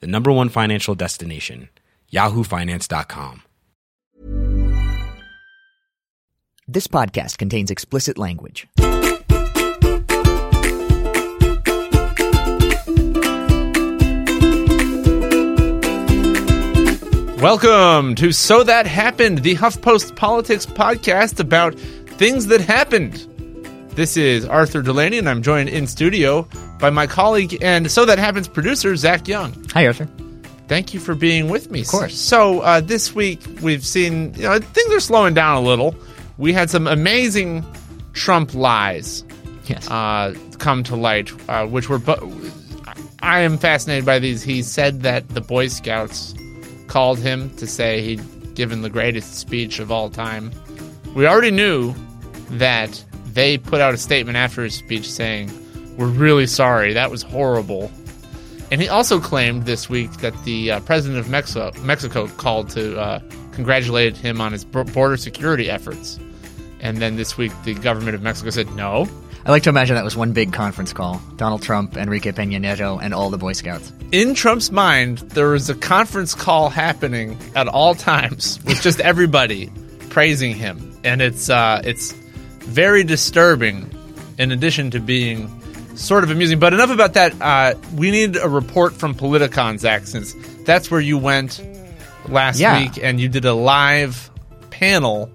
[0.00, 1.68] the number one financial destination,
[2.12, 3.42] yahoofinance.com.
[6.66, 8.66] This podcast contains explicit language.
[17.40, 23.16] Welcome to So That Happened, the HuffPost Politics podcast about things that happened.
[23.90, 26.48] This is Arthur Delaney, and I'm joined in studio
[26.84, 29.54] by my colleague and So That Happens producer, Zach Young.
[29.72, 30.06] Hi, Arthur.
[30.68, 31.80] Thank you for being with me.
[31.80, 32.14] Of course.
[32.14, 35.94] So, uh, this week we've seen, you know, things are slowing down a little.
[36.36, 37.64] We had some amazing
[38.12, 39.24] Trump lies
[39.64, 39.88] Yes.
[39.90, 41.98] uh, come to light, uh, which were.
[41.98, 42.50] Bu-
[43.22, 44.42] I am fascinated by these.
[44.42, 46.34] He said that the Boy Scouts
[46.88, 50.50] called him to say he'd given the greatest speech of all time.
[51.14, 51.94] We already knew
[52.50, 55.48] that they put out a statement after his speech saying,
[55.96, 56.92] We're really sorry.
[56.92, 57.90] That was horrible.
[58.70, 62.98] And he also claimed this week that the uh, president of Mexico, Mexico called to
[62.98, 63.20] uh,
[63.52, 66.18] congratulate him on his border security efforts.
[66.80, 69.06] And then this week, the government of Mexico said, No,
[69.46, 71.20] I like to imagine that was one big conference call.
[71.36, 73.92] Donald Trump, Enrique Peña Nieto, and all the Boy Scouts.
[74.10, 79.70] in Trump's mind, there was a conference call happening at all times with just everybody
[80.08, 82.12] praising him, and it's uh, it's
[82.60, 83.90] very disturbing.
[84.36, 85.48] In addition to being
[85.94, 87.34] sort of amusing, but enough about that.
[87.40, 91.62] Uh, we need a report from Politicon, Zach, since that's where you went
[92.28, 92.78] last Yeah.
[92.80, 94.30] week, and you did a live
[94.70, 95.30] panel.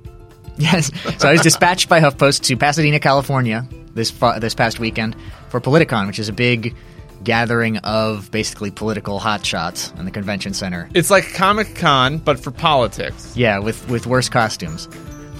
[0.57, 0.91] Yes.
[1.19, 5.15] So I was dispatched by HuffPost to Pasadena, California this this past weekend
[5.49, 6.75] for Politicon, which is a big
[7.23, 10.89] gathering of basically political hotshots in the convention center.
[10.93, 13.33] It's like Comic Con, but for politics.
[13.35, 14.87] Yeah, with with worse costumes.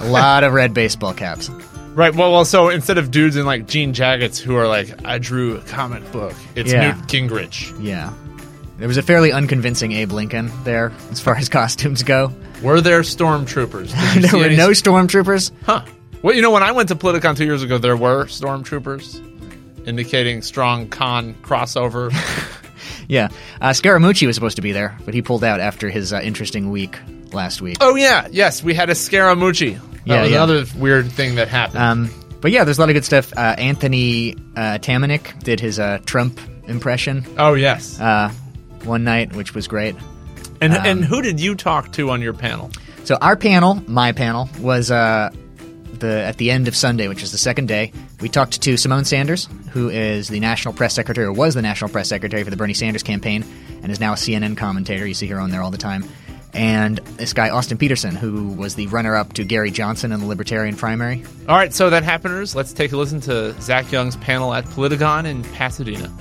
[0.02, 1.50] A lot of red baseball caps.
[2.00, 2.16] Right.
[2.16, 2.46] Well, well.
[2.46, 6.10] So instead of dudes in like jean jackets who are like, "I drew a comic
[6.14, 6.94] book," it's Yeah.
[6.94, 7.76] Newt Gingrich.
[7.84, 8.14] Yeah.
[8.78, 12.32] There was a fairly unconvincing Abe Lincoln there as far as costumes go.
[12.64, 13.90] Were there stormtroopers?
[13.90, 15.52] Did you there see were any- no stormtroopers.
[15.66, 15.82] Huh.
[16.22, 19.20] Well, you know, when I went to Politicon two years ago, there were stormtroopers,
[19.86, 22.14] indicating strong con crossover.
[23.10, 23.30] Yeah.
[23.60, 26.70] Uh, Scaramucci was supposed to be there, but he pulled out after his uh, interesting
[26.70, 26.96] week
[27.34, 27.78] last week.
[27.82, 29.80] oh yeah, yes, we had a Scaramucci.
[30.06, 30.44] That Yeah, was yeah.
[30.44, 31.80] another weird thing that happened.
[31.80, 32.10] Um,
[32.42, 33.34] but yeah, there's a lot of good stuff.
[33.36, 38.00] Uh, Anthony uh, Atamanuik did his uh, Trump impression oh yes.
[38.00, 38.30] uh,
[38.84, 39.96] one night, which was great.
[40.62, 42.72] and um, and who did you talk to on your panel?
[43.04, 45.32] So our panel, my panel, was uh,
[46.00, 47.92] the at the end of Sunday, which is the second day.
[48.22, 51.90] We talked to Symone Sanders, who is the national press secretary, or was the national
[51.92, 53.44] press secretary for the Bernie Sanders campaign,
[53.82, 55.06] and is now a CNN commentator.
[55.08, 56.04] You see her on there all the time.
[56.54, 60.76] And this guy Austin Petersen, who was the runner-up to Gary Johnson in the Libertarian
[60.76, 61.24] primary.
[61.48, 62.56] All right, so that happeners.
[62.56, 66.12] Let's take a listen to Zach Young's panel at Politicon in Pasadena.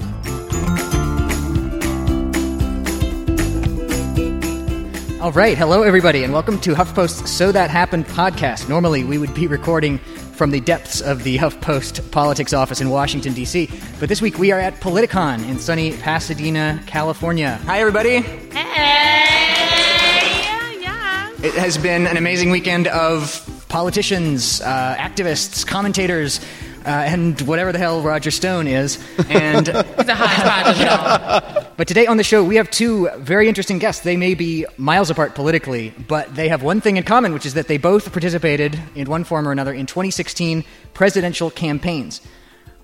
[5.21, 8.69] All right, hello everybody, and welcome to HuffPost's So That Happened podcast.
[8.69, 13.34] Normally, we would be recording from the depths of the HuffPost politics office in Washington,
[13.34, 13.69] D.C.,
[13.99, 17.59] but this week we are at Politicon in sunny Pasadena, California.
[17.65, 18.25] Hi, everybody.
[21.41, 26.41] It has been an amazing weekend of politicians, uh, activists, commentators,
[26.84, 28.99] uh, and whatever the hell Roger Stone is.
[29.28, 31.72] And the hodgepodge of it all.
[31.76, 34.03] but today on the show, we have two very interesting guests.
[34.03, 37.55] They may be miles apart politically, but they have one thing in common, which is
[37.55, 42.20] that they both participated in one form or another in 2016 presidential campaigns.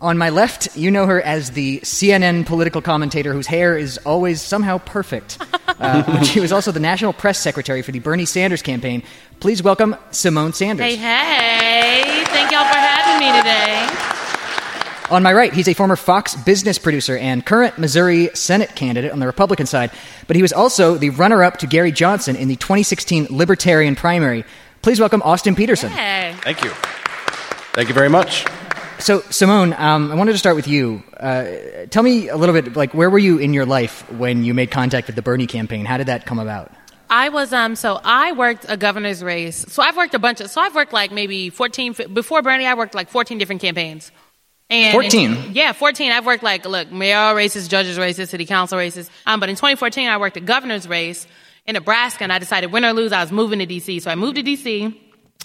[0.05, 4.43] On my left, you know her as the CNN political commentator whose hair is always
[4.43, 5.39] somehow perfect.
[5.67, 9.03] Uh, she was also the national press secretary for the Bernie Sanders campaign.
[9.41, 10.85] Please welcome Symone Sanders.
[10.85, 12.23] Hey, hey.
[12.27, 15.09] Thank y'all for having me today.
[15.11, 19.21] On my right, he's a former Fox business producer and current Missouri Senate candidate on
[19.21, 19.91] the Republican side,
[20.27, 24.45] but he was also the runner up to Gary Johnson in the 2016 Libertarian primary.
[24.83, 25.89] Please welcome Austin Petersen.
[25.89, 26.37] Hey.
[26.43, 26.69] Thank you.
[27.73, 28.45] Thank you very much.
[28.99, 31.03] So, Symone, um, I wanted to start with you.
[31.19, 31.47] Uh,
[31.91, 34.71] tell me a little bit, like, where were you in your life when you made
[34.71, 35.85] contact with the Bernie campaign?
[35.85, 36.73] How did that come about?
[37.11, 39.67] I was um so I worked a governor's race.
[39.69, 42.75] So I've worked a bunch of so I've worked like maybe 14 before Bernie I
[42.75, 44.11] worked like 14 different campaigns.
[44.71, 45.51] And 14?
[45.53, 46.11] yeah, 14.
[46.11, 49.11] I've worked like, look, mayoral races, judges races, city council races.
[49.27, 51.27] Um, but in 2014, I worked a governor's race
[51.67, 54.01] in Nebraska, and I decided, win or lose, I was moving to DC.
[54.01, 54.99] So I moved to DC.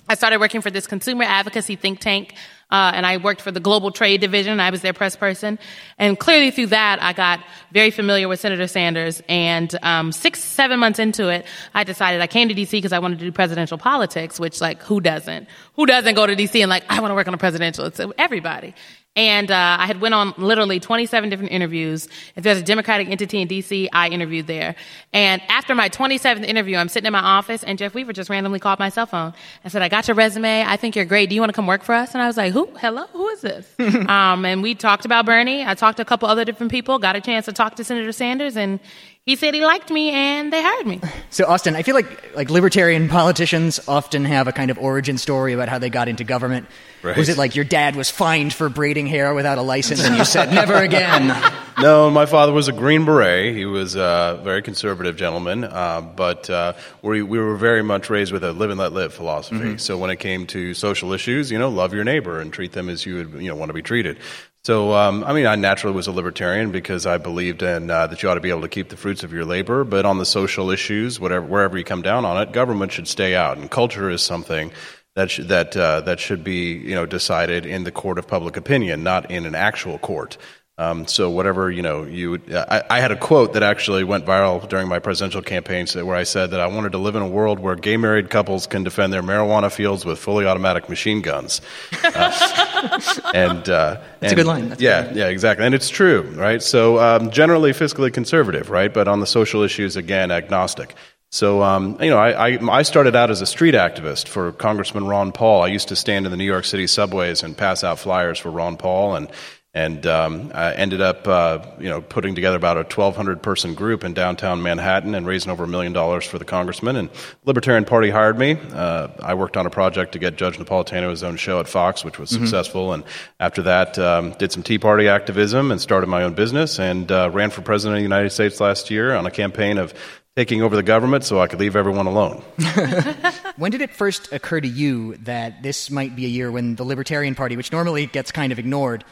[0.07, 2.34] I started working for this consumer advocacy think tank,
[2.71, 4.60] uh, and I worked for the global trade division.
[4.60, 5.60] I was their press person,
[5.98, 9.21] and clearly through that, I got very familiar with Senator Sanders.
[9.27, 13.00] And um, six, seven months into it, I decided I came to DC because I
[13.00, 14.39] wanted to do presidential politics.
[14.39, 15.48] Which, like, who doesn't?
[15.75, 17.86] Who doesn't go to DC and like, I want to work on a presidential?
[17.86, 18.74] It's everybody.
[19.15, 22.07] And uh, I had went on literally 27 different interviews.
[22.35, 24.75] If there's a Democratic entity in D.C., I interviewed there.
[25.11, 28.59] And after my 27th interview, I'm sitting in my office, and Jeff Weaver just randomly
[28.59, 29.33] called my cell phone
[29.63, 30.63] and said, "I got your resume.
[30.63, 31.27] I think you're great.
[31.27, 32.69] Do you want to come work for us?" And I was like, "Who?
[32.79, 33.07] Hello?
[33.11, 33.67] Who is this?"
[34.07, 35.65] um, and we talked about Bernie.
[35.65, 37.00] I talked to a couple other different people.
[37.00, 38.79] Got a chance to talk to Senator Sanders, and
[39.25, 41.01] he said he liked me, and they hired me.
[41.31, 45.54] So, Austin, I feel like like libertarian politicians often have a kind of origin story
[45.54, 46.66] about how they got into government.
[47.04, 47.16] Right.
[47.16, 50.25] Was it like your dad was fined for braiding hair without a license, and you
[50.25, 51.31] said never again?
[51.80, 53.56] No, my father was a Green Beret.
[53.56, 58.33] He was a very conservative gentleman, uh, but uh, we, we were very much raised
[58.33, 59.77] with a live and let live philosophy.
[59.77, 62.89] So when it came to social issues, you know, love your neighbor and treat them
[62.89, 64.18] as you would, you know, want to be treated.
[64.63, 68.21] So, um, I mean, I naturally was a libertarian because I believed in uh, that
[68.21, 69.85] you ought to be able to keep the fruits of your labor.
[69.85, 73.35] But on the social issues, whatever, wherever you come down on it, government should stay
[73.35, 74.71] out, and culture is something
[75.15, 78.57] that sh- that uh, that should be you know decided in the court of public
[78.57, 80.38] opinion, not in an actual court.
[80.79, 84.25] Um, so whatever you know, you would, I, I had a quote that actually went
[84.25, 87.27] viral during my presidential campaign, where I said that I wanted to live in a
[87.27, 91.59] world where gay married couples can defend their marijuana fields with fully automatic machine guns.
[92.01, 93.01] Uh,
[93.33, 94.69] and uh, That's a good line.
[94.69, 96.63] That's yeah, yeah, exactly, and it's true, right?
[96.63, 98.93] So um, generally fiscally conservative, right?
[98.93, 100.95] But on the social issues, again, agnostic.
[101.31, 105.05] So, um, you know, I, I, I started out as a street activist for Congressman
[105.05, 105.61] Ron Paul.
[105.61, 108.49] I used to stand in the New York City subways and pass out flyers for
[108.49, 109.29] Ron Paul, and
[109.74, 114.04] and um, I ended up, uh, you know, putting together about a 1,200 person group
[114.04, 116.95] in downtown Manhattan and raising over a million dollars for the congressman.
[116.95, 117.10] And
[117.45, 118.57] Libertarian Party hired me.
[118.74, 122.04] Uh, I worked on a project to get Judge Napolitano his own show at Fox,
[122.04, 122.94] which was successful.
[122.94, 123.04] And
[123.39, 127.30] after that, um, did some Tea Party activism and started my own business and uh,
[127.31, 129.94] ran for president of the United States last year on a campaign of
[130.36, 132.42] taking over the government so I could leave everyone alone.
[133.60, 136.86] When did it first occur to you that this might be a year when the
[136.86, 139.04] Libertarian Party, which normally gets kind of ignored,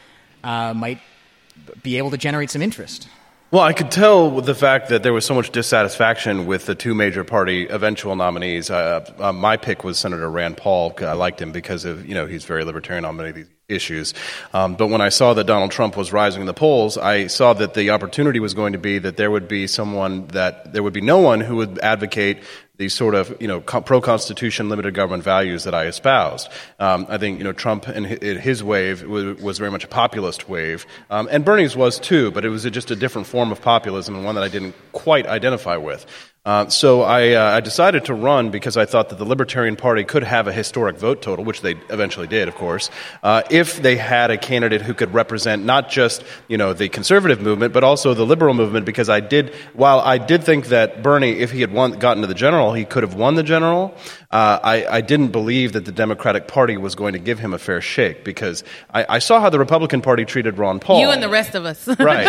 [0.44, 1.00] uh, might
[1.82, 3.08] be able to generate some interest?
[3.50, 6.74] Well, I could tell with the fact that there was so much dissatisfaction with the
[6.74, 8.68] two major party eventual nominees.
[8.68, 10.94] Uh, uh, my pick was Senator Rand Paul.
[10.98, 14.12] I liked him because of you know he's very libertarian on many of these issues.
[14.52, 17.54] Um, but when I saw that Donald Trump was rising in the polls, I saw
[17.54, 20.92] that the opportunity was going to be that there would be someone that there would
[20.92, 22.42] be no one who would advocate
[22.78, 26.48] these sort of you know pro-constitution limited government values that I espoused.
[26.78, 30.48] Um, I think you know Trump and his wave was, was very much a populist
[30.48, 34.14] wave, um, and Bernie's was too, but it was just a different form of populism
[34.14, 36.06] and one that I didn't quite identify with.
[36.48, 40.02] Uh, so I, uh, I decided to run because I thought that the Libertarian Party
[40.02, 42.88] could have a historic vote total, which they eventually did, of course,
[43.22, 47.42] uh, if they had a candidate who could represent not just you know the conservative
[47.42, 48.86] movement, but also the liberal movement.
[48.86, 52.26] Because I did, while I did think that Bernie, if he had won, gotten to
[52.26, 53.94] the general, he could have won the general.
[54.30, 57.58] Uh, I, I didn't believe that the Democratic Party was going to give him a
[57.58, 58.62] fair shake because
[58.92, 61.00] I, I saw how the Republican Party treated Ron Paul.
[61.00, 61.86] You and the rest of us.
[61.98, 62.26] right,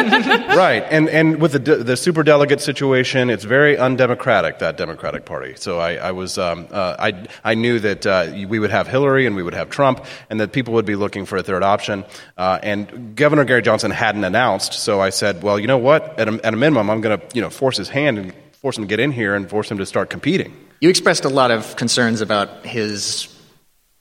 [0.56, 5.54] right, and and with the the super delegate situation, it's very undemocratic that Democratic Party.
[5.56, 9.26] So I, I was um, uh, I I knew that uh, we would have Hillary
[9.26, 12.06] and we would have Trump, and that people would be looking for a third option.
[12.38, 16.20] Uh, and Governor Gary Johnson hadn't announced, so I said, well, you know what?
[16.20, 18.78] At a, at a minimum, I'm going to you know force his hand and force
[18.78, 20.56] him to get in here and force him to start competing.
[20.82, 23.28] You expressed a lot of concerns about his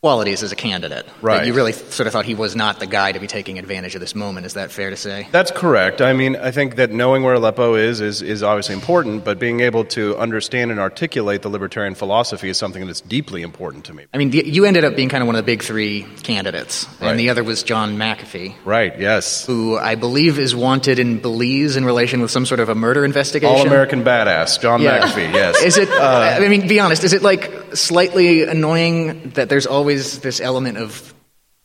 [0.02, 1.04] qualities as a candidate.
[1.20, 1.44] Right.
[1.44, 4.00] You really sort of thought he was not the guy to be taking advantage of
[4.00, 4.46] this moment.
[4.46, 5.26] Is that fair to say?
[5.32, 6.00] That's correct.
[6.00, 9.58] I mean, I think that knowing where Aleppo is, is is obviously important, but being
[9.58, 14.06] able to understand and articulate the libertarian philosophy is something that's deeply important to me.
[14.14, 16.86] I mean, the, you ended up being kind of one of the big three candidates,
[17.00, 17.10] Right.
[17.10, 18.96] and the other was John McAfee, Right?
[19.00, 19.46] Yes.
[19.46, 23.04] who I believe is wanted in Belize in relation with some sort of a murder
[23.04, 23.52] investigation.
[23.56, 25.00] All American badass, John Yeah.
[25.08, 25.34] McAfee.
[25.34, 25.60] Yes.
[25.68, 25.88] Is it?
[25.90, 27.02] Uh, I mean, be honest.
[27.02, 31.14] Is it like slightly annoying that there's always this element of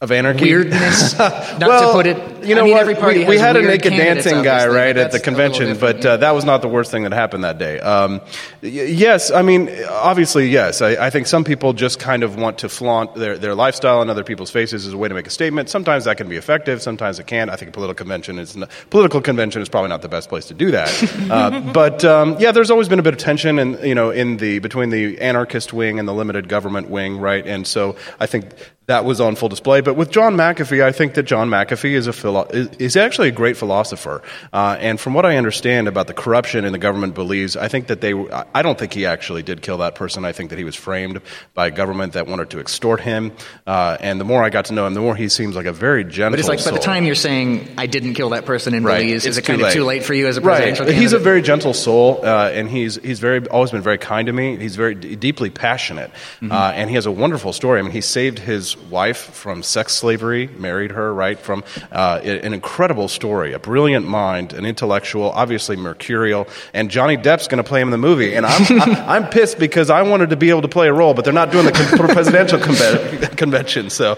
[0.04, 0.44] of anarchy.
[0.44, 1.18] weirdness?
[1.18, 2.46] Not well, to put it.
[2.46, 2.82] You know I mean, what?
[2.82, 5.50] Every party we, we had a naked dancing guy right at the that's a little
[5.50, 6.12] convention, but yeah.
[6.12, 7.80] uh, that was not the worst thing that happened that day.
[7.80, 8.20] Um,
[8.62, 10.82] y- yes, I mean, obviously, yes.
[10.82, 14.10] I, I think some people just kind of want to flaunt their, their lifestyle in
[14.10, 15.70] other people's faces as a way to make a statement.
[15.70, 16.82] Sometimes that can be effective.
[16.82, 17.50] Sometimes it can't.
[17.50, 20.48] I think a political convention is not, political convention is probably not the best place
[20.48, 20.92] to do that.
[21.32, 24.36] uh, but um, yeah, there's always been a bit of tension, in you know, in
[24.36, 27.48] the between the anarchist wing and the limited government wing, right?
[27.48, 28.52] And so I think
[28.88, 29.80] that was on full display.
[29.82, 33.30] But with John McAfee, I think that John McAfee is a philo- is, is actually
[33.30, 34.22] a great philosopher.
[34.52, 37.88] Uh, and from what I understand about the corruption in the government believes, I think
[37.88, 38.14] that they.
[38.54, 40.26] I don't think he actually did kill that person.
[40.26, 41.22] I think that he was framed
[41.54, 43.32] by a government that wanted to extort him.
[43.66, 45.72] Uh, and the more I got to know him, the more he seems like a
[45.74, 46.32] very gentle.
[46.32, 49.00] But it's like by the time you're saying I didn't kill that person in Right.
[49.04, 49.74] Belize, is It's it kind too of late.
[49.74, 50.58] too late for you as a Right.
[50.64, 54.26] presidential He's a very gentle soul, uh, and he's he's very always been very kind
[54.28, 54.58] to me.
[54.58, 56.12] He's very d- deeply passionate,
[56.42, 56.52] Mm-hmm.
[56.52, 57.80] uh, and he has a wonderful story.
[57.80, 61.38] I mean, he saved his wife from sex slavery, married her, right?
[61.40, 67.48] From uh, an incredible story, a brilliant mind, an intellectual, obviously mercurial, and Johnny Depp's
[67.48, 68.36] going to play him in the movie.
[68.36, 71.14] And I'm I, I'm pissed because I wanted to be able to play a role,
[71.14, 73.90] but they're not doing the con- presidential conve- convention.
[73.90, 74.16] So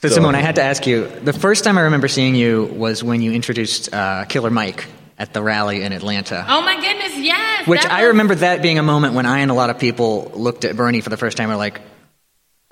[0.00, 1.06] So, So- Symone, I had to ask you.
[1.22, 4.86] The first time I remember seeing you was when you introduced uh, Killer Mike
[5.18, 6.44] at the rally in Atlanta.
[6.48, 7.68] Oh my goodness, yes.
[7.68, 9.78] Which that I was- remember that being a moment when I and a lot of
[9.78, 11.80] people looked at Bernie for the first time and were like,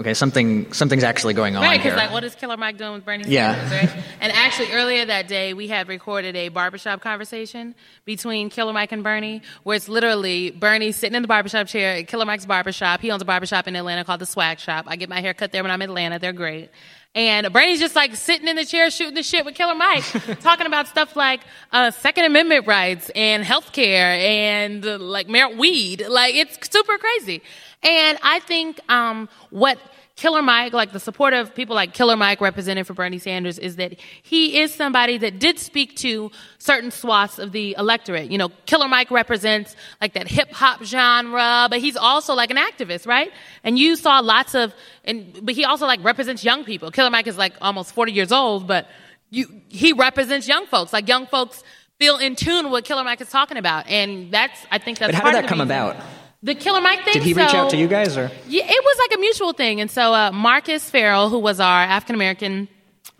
[0.01, 1.93] okay, something something's actually going on Right, here.
[1.93, 3.55] because like, what is Killer Mike doing with Bernie Yeah.
[3.69, 4.05] Sanders, right?
[4.21, 9.05] And actually, earlier that day, we had recorded a barbershop conversation between Killer Mike and
[9.05, 13.01] Bernie, where it's literally Bernie sitting in the barbershop chair at Killer Mike's barbershop.
[13.01, 14.87] He owns a barbershop in Atlanta called the Swag Shop.
[14.89, 16.19] I get my hair cut there when I'm in Atlanta.
[16.19, 16.71] They're great.
[17.13, 20.05] And Bernie's just like sitting in the chair shooting the shit with Killer Mike,
[20.43, 21.41] talking about stuff like
[21.73, 25.27] uh, Second Amendment rights and healthcare and uh, like
[25.59, 26.07] weed.
[26.09, 27.43] Like it's super crazy.
[27.83, 29.79] And I think um, what
[30.17, 33.77] Killer Mike, like the support of people like Killer Mike represented for Bernie Sanders, is
[33.77, 38.31] that he is somebody that did speak to certain swaths of the electorate.
[38.31, 42.59] You know, Killer Mike represents like that hip hop genre, but he's also like an
[42.59, 43.33] activist, right?
[43.65, 44.75] And you saw lots of,
[45.07, 46.91] and but he also like represents young people.
[46.91, 48.89] Killer Mike is like almost 40 years old, but
[49.31, 50.93] you, he represents young folks.
[50.93, 51.65] Like young folks
[51.99, 55.13] feel in tune with what Killer Mike is talking about, and that's I think that's
[55.13, 55.71] But how did that come reason.
[55.71, 55.97] about?
[56.43, 57.15] The Killer Mike thing.
[57.15, 58.31] Did he reach out to you guys or?
[58.49, 59.81] yeah, it was like a mutual thing.
[59.81, 62.69] And so uh, Marcus Ferrell, who was our African American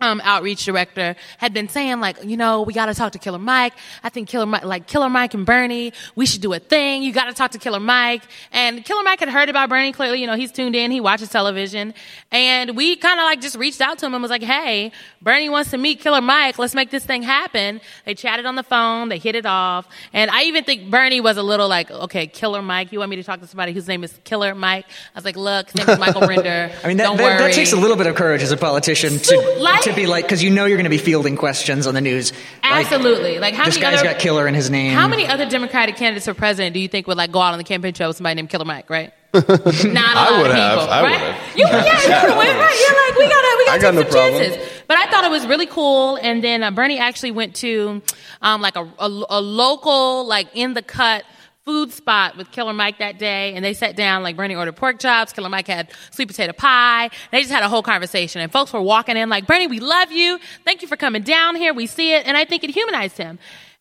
[0.01, 3.39] um, outreach director, had been saying like, you know, we got to talk to Killer
[3.39, 3.73] Mike.
[4.03, 7.03] I think Killer Mike, like Killer Mike and Bernie, we should do a thing.
[7.03, 8.23] You got to talk to Killer Mike.
[8.51, 9.91] And Killer Mike had heard about Bernie.
[9.91, 10.91] Clearly, you know, he's tuned in.
[10.91, 11.93] He watches television,
[12.31, 14.91] and we kind of like just reached out to him and was like, hey,
[15.21, 16.57] Bernie wants to meet Killer Mike.
[16.57, 17.79] Let's make this thing happen.
[18.05, 19.09] They chatted on the phone.
[19.09, 19.87] They hit it off.
[20.13, 23.17] And I even think Bernie was a little like, okay, Killer Mike, you want me
[23.17, 24.85] to talk to somebody whose name is Killer Mike?
[24.87, 26.71] I was like, look, his name is Michael Render.
[26.83, 29.19] I mean, that, Don't that, that takes a little bit of courage as a politician
[29.19, 31.93] to, like- to be like, because you know you're going to be fielding questions on
[31.93, 32.31] the news.
[32.63, 33.39] Like, Absolutely.
[33.39, 34.93] Like, how this many guy's other, got killer in his name.
[34.93, 37.57] How many other Democratic candidates for president do you think would like go out on
[37.57, 39.13] the campaign trail with somebody named Killer Mike, right?
[39.33, 40.79] Not a lot would of have.
[40.79, 41.19] people, I would right?
[41.19, 41.57] have.
[41.57, 42.79] You, yeah, you would have went, right?
[42.81, 44.41] You're like, we gotta, we gotta I got take no some problem.
[44.43, 44.83] chances.
[44.87, 46.17] But I thought it was really cool.
[46.17, 48.01] And then uh, Bernie actually went to
[48.41, 51.23] um, like a, a, a local, like in the cut
[51.63, 54.23] food spot with Killer Mike that day, and they sat down.
[54.23, 57.09] Like Bernie ordered pork chops, Killer Mike had sweet potato pie.
[57.31, 60.11] They just had a whole conversation, and folks were walking in like, "Bernie, we love
[60.11, 60.39] you.
[60.65, 61.73] Thank you for coming down here.
[61.73, 63.39] We see it." And I think it humanized him.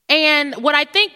[0.09, 1.13] And what I think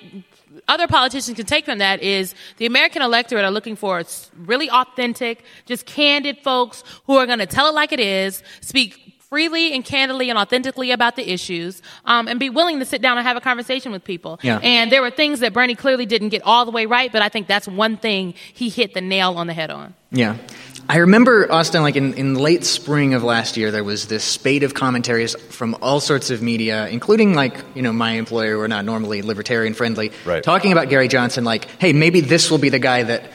[0.68, 4.02] other politicians can take from that is the American electorate are looking for
[4.36, 9.03] really authentic, just candid folks who are going to tell it like it is, speak
[9.34, 13.18] freely and candidly and authentically about the issues, um, and be willing to sit down
[13.18, 14.38] and have a conversation with people.
[14.42, 14.60] Yeah.
[14.62, 17.28] And there were things that Bernie clearly didn't get all the way right, but I
[17.28, 19.92] think that's one thing he hit the nail on the head on.
[20.12, 20.36] Yeah.
[20.88, 24.62] I remember, Austin, like in, in late spring of last year, there was this spate
[24.62, 28.84] of commentaries from all sorts of media, including like, you know, my employer, we're not
[28.84, 30.44] normally libertarian friendly, Right.
[30.44, 33.32] talking about Gary Johnson, like, hey, maybe this will be the guy that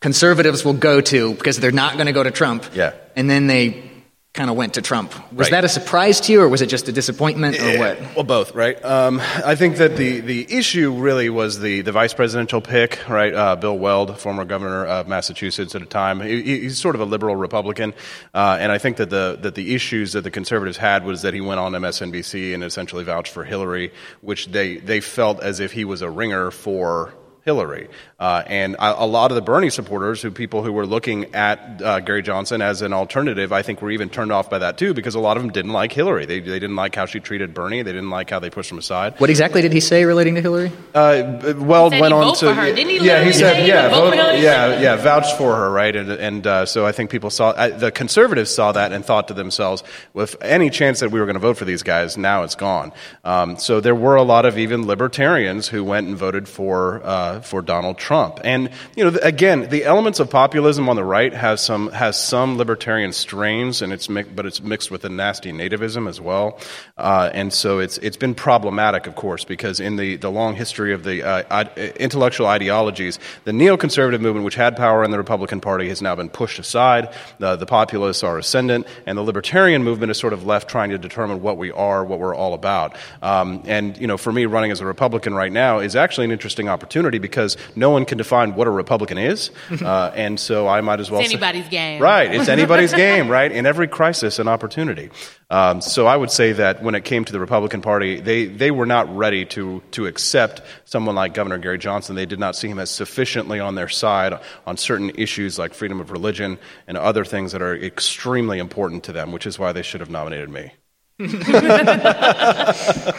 [0.00, 2.64] conservatives will go to because they're not going to go to Trump.
[2.74, 2.94] Yeah.
[3.14, 3.90] And then they
[4.34, 5.12] kind of went to Trump.
[5.32, 5.50] Was Right.
[5.52, 8.00] that a surprise to you, or was it just a disappointment, or what?
[8.16, 8.84] Well, both, right?
[8.84, 13.32] Um, I think that the, the issue really was the, the vice presidential pick, right?
[13.32, 16.20] Uh, Bill Weld, former governor of Massachusetts at the time.
[16.20, 17.94] He, he- he's sort of a liberal Republican,
[18.34, 21.32] uh, and I think that the that the issues that the conservatives had was that
[21.32, 25.70] he went on MSNBC and essentially vouched for Hillary, which they they felt as if
[25.70, 27.14] he was a ringer for.
[27.44, 27.88] Hillary.
[28.18, 31.82] Uh, and a, a lot of the Bernie supporters, who people who were looking at
[31.82, 34.94] uh, Gary Johnson as an alternative, I think were even turned off by that too,
[34.94, 36.24] because a lot of them didn't like Hillary.
[36.24, 37.82] They, they didn't like how she treated Bernie.
[37.82, 39.20] They didn't like how they pushed him aside.
[39.20, 40.72] What exactly did he say relating to Hillary?
[40.94, 42.66] Uh, Weld He said went he'd on vote to for her.
[42.66, 44.42] Didn't he yeah, literally he said he yeah, would vote for vote, Hillary?
[44.42, 45.94] yeah, yeah, vouched for her, right?
[45.94, 49.28] And and uh, so I think people saw uh, the conservatives saw that and thought
[49.28, 49.82] to themselves,
[50.14, 52.92] with any chance that we were going to vote for these guys, now it's gone.
[53.22, 57.33] Um, so there were a lot of even libertarians who went and voted for uh,
[57.42, 58.40] for Donald Trump.
[58.44, 62.56] And you know, again, the elements of populism on the right has some has some
[62.58, 66.58] libertarian strains, and it's but it's mixed with a nasty nativism as well.
[66.96, 70.92] Uh, and so it's it's been problematic, of course, because in the, the long history
[70.92, 75.88] of the uh, intellectual ideologies, the neoconservative movement, which had power in the Republican Party,
[75.88, 77.12] has now been pushed aside.
[77.38, 80.98] The, the populists are ascendant, and the libertarian movement is sort of left trying to
[80.98, 82.96] determine what we are, what we're all about.
[83.22, 86.32] Um, and you know, for me, running as a Republican right now is actually an
[86.32, 89.50] interesting opportunity because no one can define what a Republican is,
[89.82, 91.20] uh, and so I might as well.
[91.20, 92.02] It's say- anybody's game.
[92.02, 93.50] Right, it's anybody's game, right?
[93.50, 95.10] In every crisis, an opportunity.
[95.50, 98.70] Um, so I would say that when it came to the Republican Party, they, they
[98.70, 102.16] were not ready to, to accept someone like Governor Gary Johnson.
[102.16, 106.00] They did not see him as sufficiently on their side on certain issues like freedom
[106.00, 109.82] of religion and other things that are extremely important to them, which is why they
[109.82, 110.72] should have nominated me.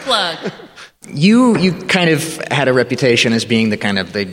[0.02, 0.52] Plug.
[1.08, 4.26] You you kind of had a reputation as being the kind of the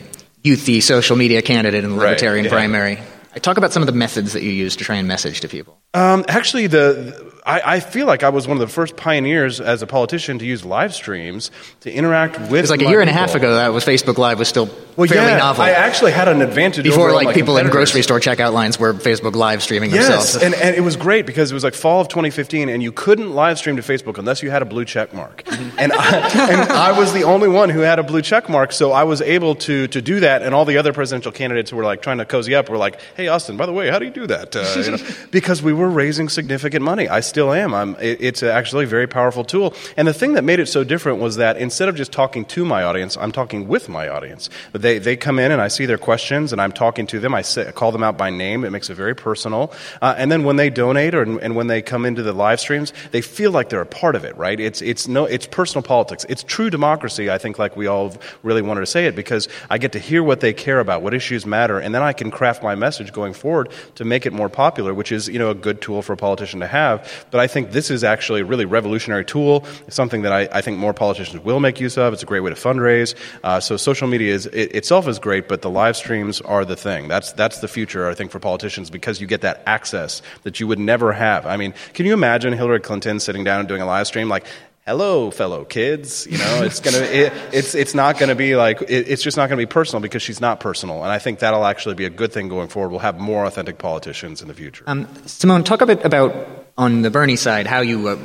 [0.44, 2.50] youthy social media candidate in the Right, libertarian yeah.
[2.50, 2.98] primary.
[3.34, 5.48] I talk about some of the methods that you use to try and message to
[5.48, 5.76] people.
[5.94, 9.82] Um, actually, the I, I feel like I was one of the first pioneers as
[9.82, 12.60] a politician to use live streams to interact with.
[12.62, 14.64] It's like a year and a half ago that was Facebook Live was still
[14.96, 15.62] Well, fairly yeah, novel.
[15.62, 18.94] I actually had an advantage before over like people in grocery store checkout lines were
[18.94, 20.42] Facebook Live streaming Yes, themselves.
[20.42, 23.30] and, and it was great because it was like fall of 2015, and you couldn't
[23.34, 25.42] live stream to Facebook unless you had a blue check mark.
[25.78, 28.92] and, I, and I was the only one who had a blue check mark, so
[28.92, 30.40] I was able to, to do that.
[30.40, 32.98] And all the other presidential candidates who were like trying to cozy up were like,
[33.18, 34.98] "Hey, Austin, by the way, how do you do that?" Uh, you know,
[35.30, 37.06] because we were raising significant money.
[37.06, 37.74] I still am.
[37.74, 39.74] I'm, it, it's actually a very powerful tool.
[39.96, 42.64] And the thing that made it so different was that instead of just talking to
[42.64, 44.48] my audience, I'm talking with my audience.
[44.72, 47.34] They they come in and I see their questions and I'm talking to them.
[47.34, 47.42] I
[47.74, 48.62] call them out by name.
[48.62, 49.72] It makes it very personal.
[50.00, 52.92] Uh, and then when they donate or and when they come into the live streams,
[53.10, 54.36] they feel like they're a part of it.
[54.36, 54.60] Right?
[54.60, 56.24] It's it's no it's personal politics.
[56.28, 57.30] It's true democracy.
[57.30, 58.14] I think like we all
[58.44, 61.14] really wanted to say it because I get to hear what they care about, what
[61.14, 64.48] issues matter, and then I can craft my message going forward to make it more
[64.48, 67.23] popular, which is you know a good tool for a politician to have.
[67.30, 69.64] But I think this is actually a really revolutionary tool.
[69.86, 72.12] It's something that I, I think more politicians will make use of.
[72.12, 73.14] It's a great way to fundraise.
[73.42, 76.76] Uh, so social media is it, itself is great, but the live streams are the
[76.76, 77.08] thing.
[77.08, 80.66] That's that's the future, I think, for politicians because you get that access that you
[80.66, 81.46] would never have.
[81.46, 84.46] I mean, can you imagine Hillary Clinton sitting down and doing a live stream like?
[84.86, 86.26] Hello, fellow kids.
[86.26, 89.48] You know, it's gonna, it, it's, it's not gonna be like, it, it's just not
[89.48, 91.02] gonna be personal because she's not personal.
[91.02, 92.90] And I think that'll actually be a good thing going forward.
[92.90, 94.84] We'll have more authentic politicians in the future.
[94.86, 98.18] Um, Symone, talk a bit about on the Bernie side how you uh,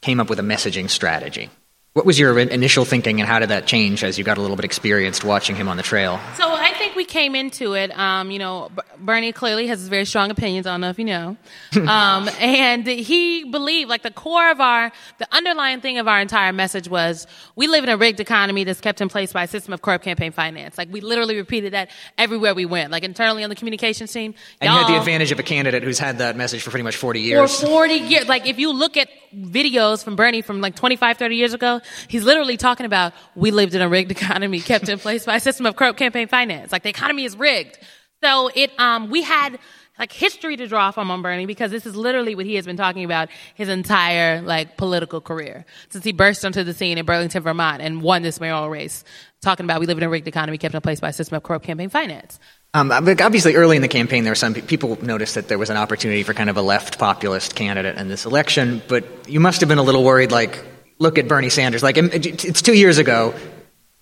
[0.00, 1.50] came up with a messaging strategy.
[1.96, 4.54] What was your initial thinking, and how did that change as you got a little
[4.54, 6.20] bit experienced watching him on the trail?
[6.36, 7.90] So I think we came into it.
[7.98, 10.66] Um, you know, B- Bernie clearly has very strong opinions.
[10.66, 11.38] I don't know if you know,
[11.88, 16.52] um, and he believed like the core of our, the underlying thing of our entire
[16.52, 19.72] message was we live in a rigged economy that's kept in place by a system
[19.72, 20.76] of corrupt campaign finance.
[20.76, 22.90] Like we literally repeated that everywhere we went.
[22.90, 25.98] Like internally on the communications team, And you had the advantage of a candidate who's
[25.98, 27.58] had that message for pretty much 40 years.
[27.58, 27.66] for.
[27.68, 28.28] 40 years.
[28.28, 32.24] Like, if you look at videos from Bernie from like 25, 30 years ago, he's
[32.24, 35.66] literally talking about we lived in a rigged economy kept in place by a system
[35.66, 36.72] of corrupt campaign finance.
[36.72, 37.78] Like, the economy is rigged.
[38.22, 39.58] So it, um, we had
[39.98, 42.76] like history to draw from on Bernie because this is literally what he has been
[42.76, 47.42] talking about his entire like political career since he burst onto the scene in Burlington,
[47.42, 49.04] Vermont and won this mayoral race.
[49.40, 51.42] Talking about we live in a rigged economy kept in place by a system of
[51.42, 52.38] corrupt campaign finance.
[52.74, 55.78] Um, obviously, early in the campaign, there were some people noticed that there was an
[55.78, 58.82] opportunity for kind of a left populist candidate in this election.
[58.86, 60.30] But you must have been a little worried.
[60.30, 60.62] Like,
[60.98, 61.82] look at Bernie Sanders.
[61.82, 63.34] Like, it's two years ago.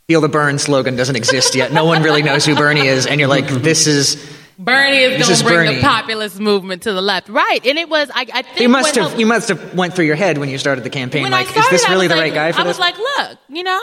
[0.07, 1.73] Feel the burn slogan doesn't exist yet.
[1.73, 4.17] No one really knows who Bernie is, and you're like, this is.
[4.59, 5.75] Bernie is going to bring Bernie.
[5.77, 7.59] the populist movement to the left, right?
[7.67, 10.05] And it was, I, I think You must have helped- you must have went through
[10.05, 11.29] your head when you started the campaign.
[11.31, 12.79] like, started, is this really the like, right guy for I this?
[12.79, 13.81] was like, look, you know,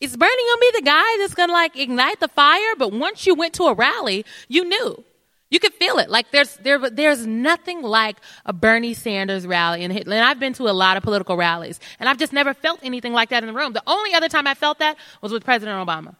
[0.00, 2.76] is Bernie gonna be the guy that's gonna like ignite the fire?
[2.78, 5.04] But once you went to a rally, you knew.
[5.50, 6.10] You could feel it.
[6.10, 10.68] Like there's there there's nothing like a Bernie Sanders rally, and, and I've been to
[10.68, 13.54] a lot of political rallies, and I've just never felt anything like that in the
[13.54, 13.72] room.
[13.72, 16.16] The only other time I felt that was with President Obama.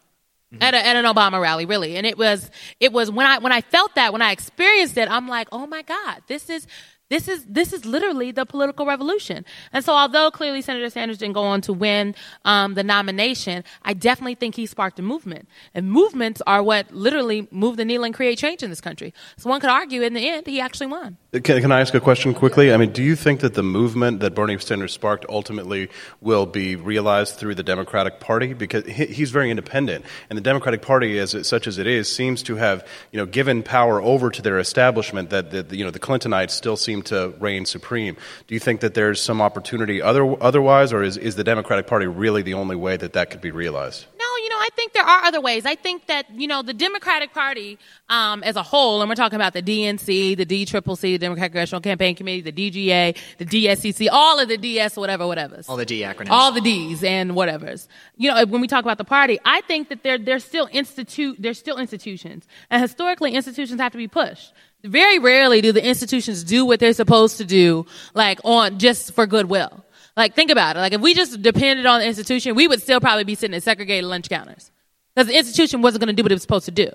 [0.52, 0.62] Mm-hmm.
[0.62, 3.52] At, a, at an Obama rally, really, and it was it was when I when
[3.52, 6.66] I felt that when I experienced it, I'm like, oh my God, this is
[7.10, 9.44] this is this is literally the political revolution.
[9.72, 13.94] And so, although clearly Senator Sanders didn't go on to win um, the nomination, I
[13.94, 15.48] definitely think he sparked a movement.
[15.74, 19.14] And movements are what literally move the needle and create change in this country.
[19.38, 21.16] So one could argue, in the end, he actually won.
[21.32, 22.72] Can, can I ask a question quickly?
[22.72, 25.90] I mean, do you think that the movement that Bernie Sanders sparked ultimately
[26.20, 28.54] will be realized through the Democratic Party?
[28.54, 32.10] Because he, he's very independent, and the Democratic Party, as it, such as it is,
[32.10, 35.30] seems to have you know given power over to their establishment.
[35.30, 38.16] That, that you know the Clintonites still seem to reign supreme.
[38.46, 42.06] Do you think that there's some opportunity other, otherwise, or is, is the Democratic Party
[42.06, 44.06] really the only way that that could be realized?
[44.48, 45.64] You know, I I think there are other ways.
[45.64, 49.36] I think that you know the Democratic Party um, as a whole, and we're talking
[49.36, 54.38] about the DNC, the DCCC, the Democratic Congressional Campaign Committee, the DGA, the DSCC, all
[54.38, 55.60] of the DS, whatever, whatever.
[55.68, 56.30] All the D acronyms.
[56.30, 57.88] All the D's and whatever's.
[58.16, 61.36] You know, when we talk about the party, I think that they're they're still institute
[61.38, 64.52] they're still institutions, and historically institutions have to be pushed.
[64.84, 69.26] Very rarely do the institutions do what they're supposed to do, like on just for
[69.26, 69.84] goodwill.
[70.18, 70.80] Like, think about it.
[70.80, 73.62] Like, if we just depended on the institution, we would still probably be sitting at
[73.62, 74.72] segregated lunch counters.
[75.14, 76.90] Because the institution wasn't going to do what it was supposed to do.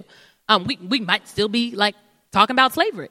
[0.49, 1.95] Um, we, we might still be, like,
[2.33, 3.07] talking about slavery.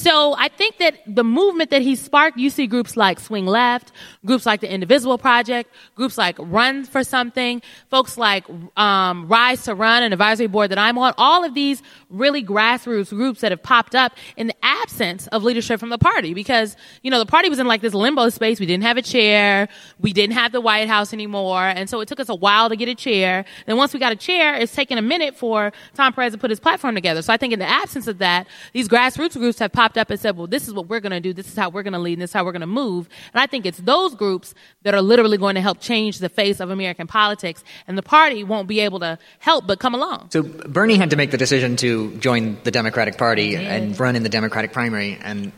[0.00, 3.92] So I think that the movement that he sparked, you see groups like Swing Left,
[4.24, 7.60] groups like the Indivisible Project, groups like Run for Something,
[7.90, 8.46] folks like
[8.78, 13.10] um, Rise to Run, an advisory board that I'm on, all of these really grassroots
[13.10, 17.10] groups that have popped up in the absence of leadership from the party because, you
[17.10, 18.58] know, the party was in like this limbo space.
[18.58, 19.68] We didn't have a chair.
[19.98, 21.62] We didn't have the White House anymore.
[21.62, 23.44] And so it took us a while to get a chair.
[23.66, 26.48] Then once we got a chair, it's taken a minute for Tom Perez to put
[26.48, 27.20] his platform together.
[27.20, 30.18] So I think in the absence of that, these grassroots groups have popped up and
[30.18, 31.32] said, well, this is what we're going to do.
[31.32, 33.08] This is how we're going to lead and this is how we're going to move.
[33.32, 36.60] And I think it's those groups that are literally going to help change the face
[36.60, 37.62] of American politics.
[37.86, 40.30] And the party won't be able to help but come along.
[40.30, 44.22] So Bernie had to make the decision to join the Democratic Party and run in
[44.22, 45.18] the Democratic primary.
[45.20, 45.52] And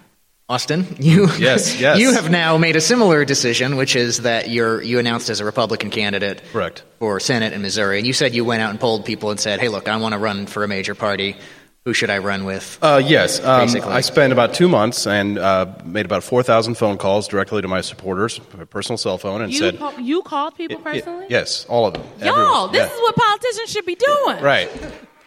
[0.48, 1.98] Austin, you Yes, yes.
[2.00, 5.46] you have now made a similar decision, which is that you're you announced as a
[5.46, 6.82] Republican candidate Correct.
[6.98, 9.60] for Senate in Missouri, and you said you went out and polled people and said,
[9.60, 11.36] "Hey, look, I want to run for a major party.
[11.84, 13.90] Who should I run with?" Uh, yes, um, Basically.
[13.92, 17.68] I spent about two months and uh, made about four thousand phone calls directly to
[17.68, 21.26] my supporters, my personal cell phone, and You, said, call, you called people Y- personally?
[21.28, 22.72] "Yes, all of them." Y'all, Everyone.
[22.72, 22.94] this Yeah.
[22.94, 24.40] is what politicians should be doing.
[24.42, 24.70] right."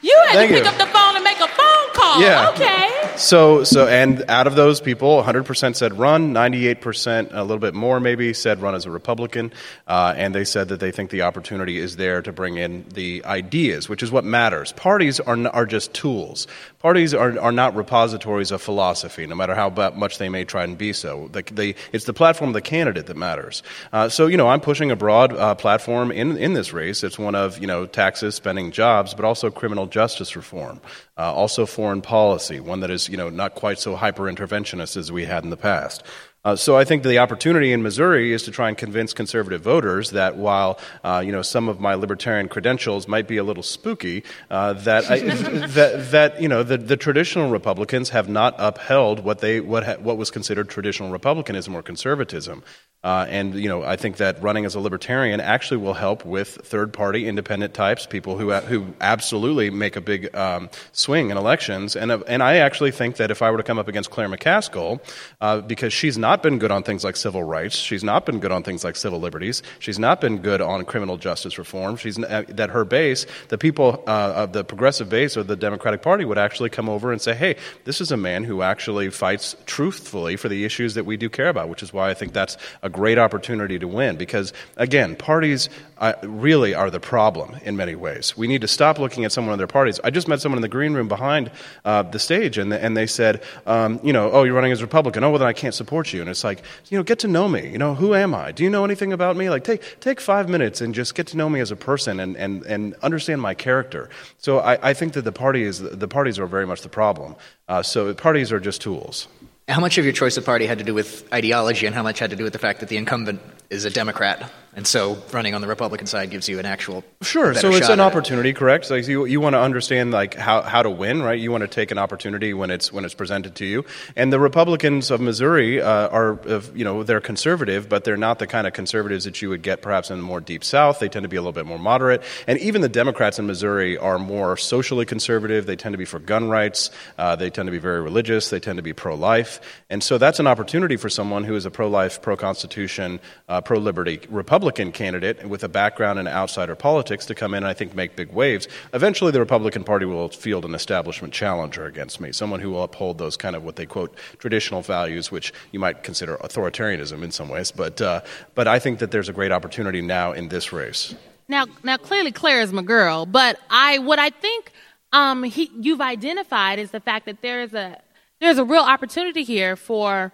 [0.05, 0.69] You had Thank to pick you.
[0.69, 2.21] up the phone and make a phone call.
[2.21, 2.51] Yeah.
[2.51, 2.91] Okay.
[3.17, 7.99] So, so, and out of those people, 100% said run, 98%, a little bit more
[7.99, 9.51] maybe, said run as a Republican,
[9.87, 13.23] uh, and they said that they think the opportunity is there to bring in the
[13.25, 14.73] ideas, which is what matters.
[14.73, 16.45] Parties are, n- are just tools.
[16.79, 20.77] Parties are, are not repositories of philosophy, no matter how much they may try and
[20.77, 21.29] be so.
[21.31, 23.63] The, the, it's the platform of the candidate that matters.
[23.93, 27.01] Uh, so, you know, I'm pushing a broad uh, platform in, in this race.
[27.03, 30.81] It's one of, you know, taxes, spending, jobs, but also criminal justice reform,
[31.17, 35.09] uh, also foreign policy, one that is, you know, not quite so hyper interventionist as
[35.09, 36.03] we had in the past.
[36.45, 40.11] Uh, so I think the opportunity in Missouri is to try and convince conservative voters
[40.11, 44.23] that while uh, you know some of my libertarian credentials might be a little spooky,
[44.51, 49.39] uh, that, I, that that you know the, the traditional Republicans have not upheld what
[49.39, 52.63] they what ha, what was considered traditional Republicanism or conservatism.
[53.05, 56.47] Uh, and you know, I think that running as a libertarian actually will help with
[56.63, 61.95] third-party independent types, people who who absolutely make a big um, swing in elections.
[61.95, 64.27] And uh, and I actually think that if I were to come up against Claire
[64.27, 65.01] McCaskill,
[65.39, 68.51] uh, because she's not been good on things like civil rights, she's not been good
[68.51, 71.97] on things like civil liberties, she's not been good on criminal justice reform.
[71.97, 76.01] She's uh, that her base, the people uh, of the progressive base of the Democratic
[76.01, 79.55] Party, would actually come over and say, "Hey, this is a man who actually fights
[79.65, 82.57] truthfully for the issues that we do care about," which is why I think that's
[82.81, 84.15] a great opportunity to win.
[84.15, 88.37] Because again, parties uh, really are the problem in many ways.
[88.37, 89.99] We need to stop looking at someone in their parties.
[90.03, 91.51] I just met someone in the green room behind
[91.83, 95.23] uh, the stage, and and they said, um, you know, oh, you're running as Republican.
[95.23, 96.21] Oh, well, then I can't support you.
[96.21, 97.69] And it's like, you know, get to know me.
[97.69, 98.51] You know, who am I?
[98.51, 99.49] Do you know anything about me?
[99.49, 102.35] Like, take take five minutes and just get to know me as a person and
[102.37, 104.09] and, and understand my character.
[104.37, 107.35] So I, I think that the party is the parties are very much the problem.
[107.67, 109.27] Uh, so parties are just tools.
[109.67, 112.19] How much of your choice of party had to do with ideology, and how much
[112.19, 115.55] had to do with the fact that the incumbent is a Democrat, and so running
[115.55, 117.53] on the Republican side gives you an actual Sure.
[117.53, 118.07] So it's an at it?
[118.07, 118.91] opportunity, correct?
[118.91, 121.39] Like you, you want to understand like how, how to win, right?
[121.39, 123.85] You want to take an opportunity when it's when it's presented to you.
[124.17, 128.39] And the Republicans of Missouri uh, are, of, you know, they're conservative, but they're not
[128.39, 130.99] the kind of conservatives that you would get perhaps in the more deep South.
[130.99, 132.21] They tend to be a little bit more moderate.
[132.45, 135.65] And even the Democrats in Missouri are more socially conservative.
[135.65, 136.91] They tend to be for gun rights.
[137.17, 138.49] Uh, they tend to be very religious.
[138.49, 139.61] They tend to be pro-life.
[139.89, 144.64] And so that's an opportunity for someone who is a pro-life, pro-constitution, uh, pro-liberty Republican
[144.71, 148.31] candidate with a background in outsider politics to come in and I think make big
[148.31, 148.67] waves.
[148.93, 153.17] Eventually, the Republican Party will field an establishment challenger against me, someone who will uphold
[153.17, 157.49] those kind of what they quote traditional values, which you might consider authoritarianism in some
[157.49, 157.71] ways.
[157.71, 158.21] But uh,
[158.53, 161.15] but I think that there's a great opportunity now in this race.
[161.47, 164.71] Now, now clearly Claire is my girl, but I what I think
[165.13, 168.01] um, he, you've identified is the fact that there is a
[168.41, 170.31] there's a real opportunity here for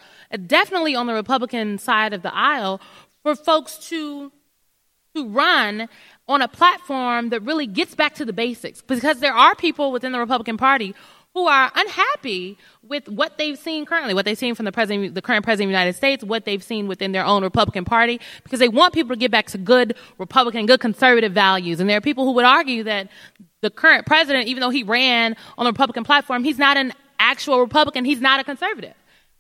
[0.48, 2.82] definitely on the Republican side of the aisle
[3.24, 4.32] for folks to
[5.14, 5.90] to run
[6.30, 10.14] on a platform that really gets back to the basics because there are people within
[10.14, 10.96] the Republican Party
[11.34, 15.22] who are unhappy with what they've seen currently, what they've seen from the president, the
[15.22, 18.60] current president of the United States, what they've seen within their own Republican Party, because
[18.60, 21.80] they want people to get back to good Republican, good conservative values.
[21.80, 23.08] And there are people who would argue that
[23.62, 27.60] the current president, even though he ran on the Republican platform, he's not an actual
[27.60, 28.04] Republican.
[28.04, 28.94] He's not a conservative.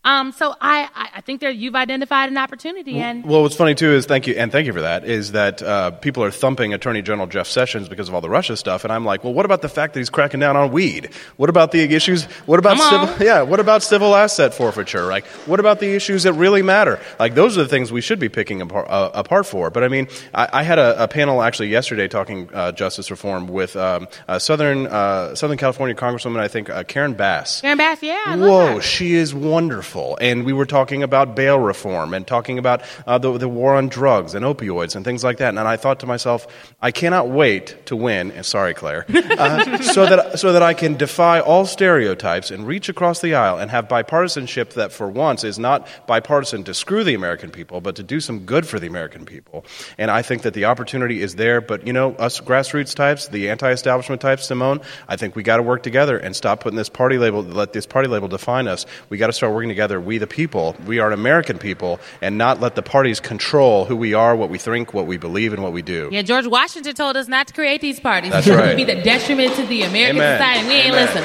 [0.04, 2.98] Um, so I, I think that you've identified an opportunity.
[2.98, 5.62] And well, what's funny too is thank you and thank you for that is that
[5.62, 8.92] uh, people are thumping Attorney General Jeff Sessions because of all the Russia stuff, and
[8.92, 11.12] I'm like, well, what about the fact that he's cracking down on weed?
[11.38, 12.26] What about the issues?
[12.48, 13.44] What about civil, yeah?
[13.44, 15.06] What about civil asset forfeiture?
[15.06, 17.00] Like, what about the issues that really matter?
[17.20, 19.70] Like, those are the things we should be picking apart, uh, apart for.
[19.70, 23.48] But I mean, I, I had a, a, panel actually yesterday talking uh, justice reform
[23.48, 24.08] with um,
[24.40, 27.62] Southern uh, Southern California Congresswoman, I think uh, Karen Bass.
[27.62, 28.36] Karen Bass, yeah.
[28.38, 33.18] Whoa, she is wonderful And we were talking about bail reform and talking about uh,
[33.18, 35.50] the, the war on drugs and opioids and things like that.
[35.50, 36.48] And I thought to myself,
[36.82, 38.32] I cannot wait to win.
[38.32, 42.90] And sorry, Claire, uh, so that so that I can defy all stereotypes and reach
[42.90, 47.14] across the aisle and have bipartisanship that, for once, is not bipartisan to screw the
[47.14, 49.66] American people, but to do some good for the American people.
[49.98, 51.60] And I think that the opportunity is there.
[51.60, 55.64] But you know, us grassroots types, the anti-establishment types, Symone, I think we got to
[55.64, 58.86] work together and stop putting this party label, let this party label define us.
[59.10, 62.00] We got to start working together together, we the people, we are an American people,
[62.22, 65.54] and not let the parties control who we are, what we think, what we believe,
[65.54, 66.08] and what we do.
[66.12, 68.32] Yeah, George Washington told us not to create these parties.
[68.32, 68.62] That's right.
[68.62, 70.38] It would be the detriment to the American Amen.
[70.38, 70.68] society.
[70.68, 71.08] We ain't Amen.
[71.08, 71.24] listen.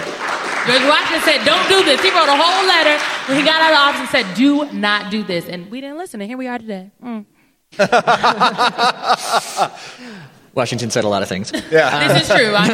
[0.66, 2.00] George Washington said, don't do this.
[2.00, 2.96] He wrote a whole letter
[3.28, 5.46] when he got out of office and said, do not do this.
[5.48, 6.90] And we didn't listen, and here we are today.
[7.04, 7.26] Mm.
[10.54, 11.52] Washington said a lot of things.
[11.70, 12.08] Yeah.
[12.08, 12.54] This is true.
[12.56, 12.70] I'm,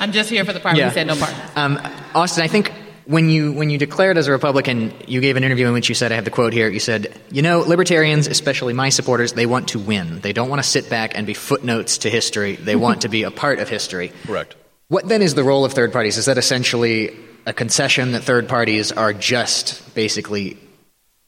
[0.00, 0.88] I'm just here for the part where Yeah.
[0.88, 1.34] he said no part.
[1.54, 1.78] Um,
[2.14, 2.72] Austin, I think
[3.04, 5.94] when you when you declared as a Republican, you gave an interview in which you
[5.94, 9.46] said, "I have the quote here." You said, "You know, libertarians, especially my supporters, they
[9.46, 10.20] want to win.
[10.20, 12.56] They don't want to sit back and be footnotes to history.
[12.56, 14.54] They want to be a part of history." Correct.
[14.88, 16.18] What then is the role of third parties?
[16.18, 20.56] Is that essentially a concession that third parties are just basically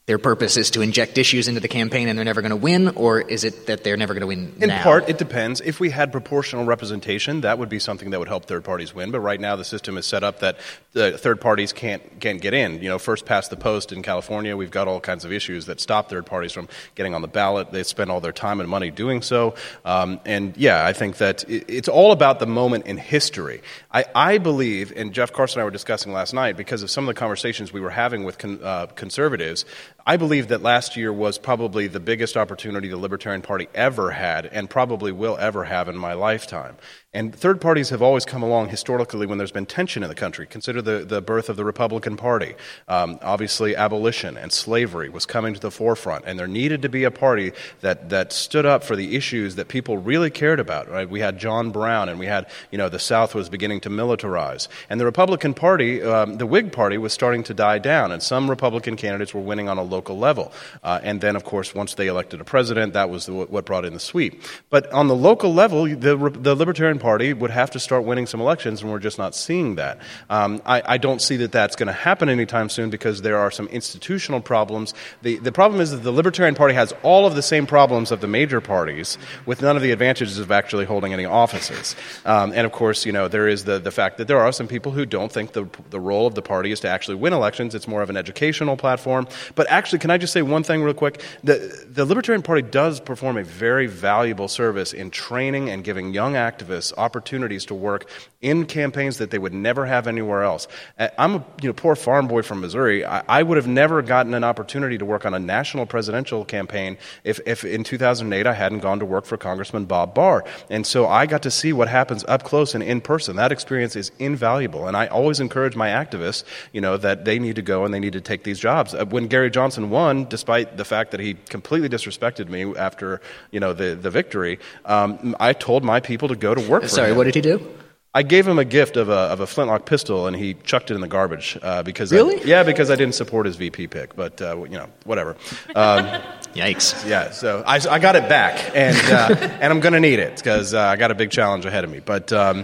[0.05, 2.89] their purpose is to inject issues into the campaign and they're never going to win,
[2.89, 4.83] or is it that they're never going to win In now?
[4.83, 5.61] part, it depends.
[5.61, 9.09] If we had proportional representation, that would be something that would help third parties win.
[9.09, 10.57] But right now, the system is set up that
[10.93, 12.83] the third parties can't can't get in.
[12.83, 15.81] You know, first past the post in California, we've got all kinds of issues that
[15.81, 17.71] stop third parties from getting on the ballot.
[17.71, 19.55] They spend all their time and money doing so.
[19.85, 23.63] Um, and yeah, I think that it's all about the moment in history.
[23.91, 27.05] I, I believe, and Jeff Carson and I were discussing last night because of some
[27.05, 29.65] of the conversations we were having with con, uh, conservatives.
[30.07, 34.45] I believe that last year was probably the biggest opportunity the Libertarian Party ever had,
[34.45, 36.77] and probably will ever have in my lifetime.
[37.15, 40.45] And third parties have always come along historically when there's been tension in the country.
[40.45, 42.55] Consider the, the birth of the Republican Party.
[42.89, 47.05] Um, obviously, abolition and slavery was coming to the forefront, and there needed to be
[47.05, 50.89] a party that, that stood up for the issues that people really cared about.
[50.89, 51.09] Right?
[51.09, 54.67] We had John Brown, and we had, you know, the South was beginning to militarize.
[54.89, 58.49] And the Republican Party, um, the Whig Party, was starting to die down, and some
[58.49, 60.51] Republican candidates were winning on a local level.
[60.83, 63.85] Uh, and then, of course, once they elected a president, that was the, what brought
[63.85, 64.43] in the sweep.
[64.69, 68.81] But on the local level, the, the Libertarian would have to start winning some elections,
[68.81, 69.99] and we're just not seeing that.
[70.29, 73.51] Um, I, I, don't see that that's going to happen anytime soon because there are
[73.51, 74.93] some institutional problems.
[75.21, 78.21] The, the problem is that the Libertarian Party has all of the same problems of
[78.21, 81.95] the major parties, with none of the advantages of actually holding any offices.
[82.25, 84.67] Um, and of course, you know, there is the, the fact that there are some
[84.67, 87.75] people who don't think the, the role of the party is to actually win elections.
[87.75, 89.27] It's more of an educational platform.
[89.55, 91.21] But actually, can I just say one thing real quick?
[91.43, 96.33] The, the Libertarian Party does perform a very valuable service in training and giving young
[96.33, 98.09] activists opportunities to work
[98.41, 100.67] in campaigns that they would never have anywhere else.
[100.99, 103.05] Uh, I'm a you know, poor farm boy from Missouri.
[103.05, 106.97] I, I would have never gotten an opportunity to work on a national presidential campaign
[107.23, 110.45] if, if in 2008 I hadn't gone to work for Congressman Bob Barr.
[110.69, 113.35] And so I got to see what happens up close and in person.
[113.35, 114.87] That experience is invaluable.
[114.87, 117.99] And I always encourage my activists, you know, that they need to go and they
[117.99, 118.93] need to take these jobs.
[118.93, 123.59] Uh, when Gary Johnson won, despite the fact that he completely disrespected me after, you
[123.59, 127.11] know, the, the victory, um, I told my people to go to work for Sorry,
[127.11, 127.17] him.
[127.17, 127.65] what did he do?
[128.13, 130.95] I gave him a gift of a, of a flintlock pistol, and he chucked it
[130.95, 132.41] in the garbage uh, because I- Really?
[132.45, 134.15] yeah, because I didn't support his VP pick.
[134.15, 135.35] But uh, you know, whatever.
[135.75, 136.05] Um,
[136.55, 137.05] Yikes.
[137.05, 140.37] yeah, so I, I got it back, and uh, and I'm going to need it
[140.37, 141.99] because uh, I got a big challenge ahead of me.
[141.99, 142.63] But um,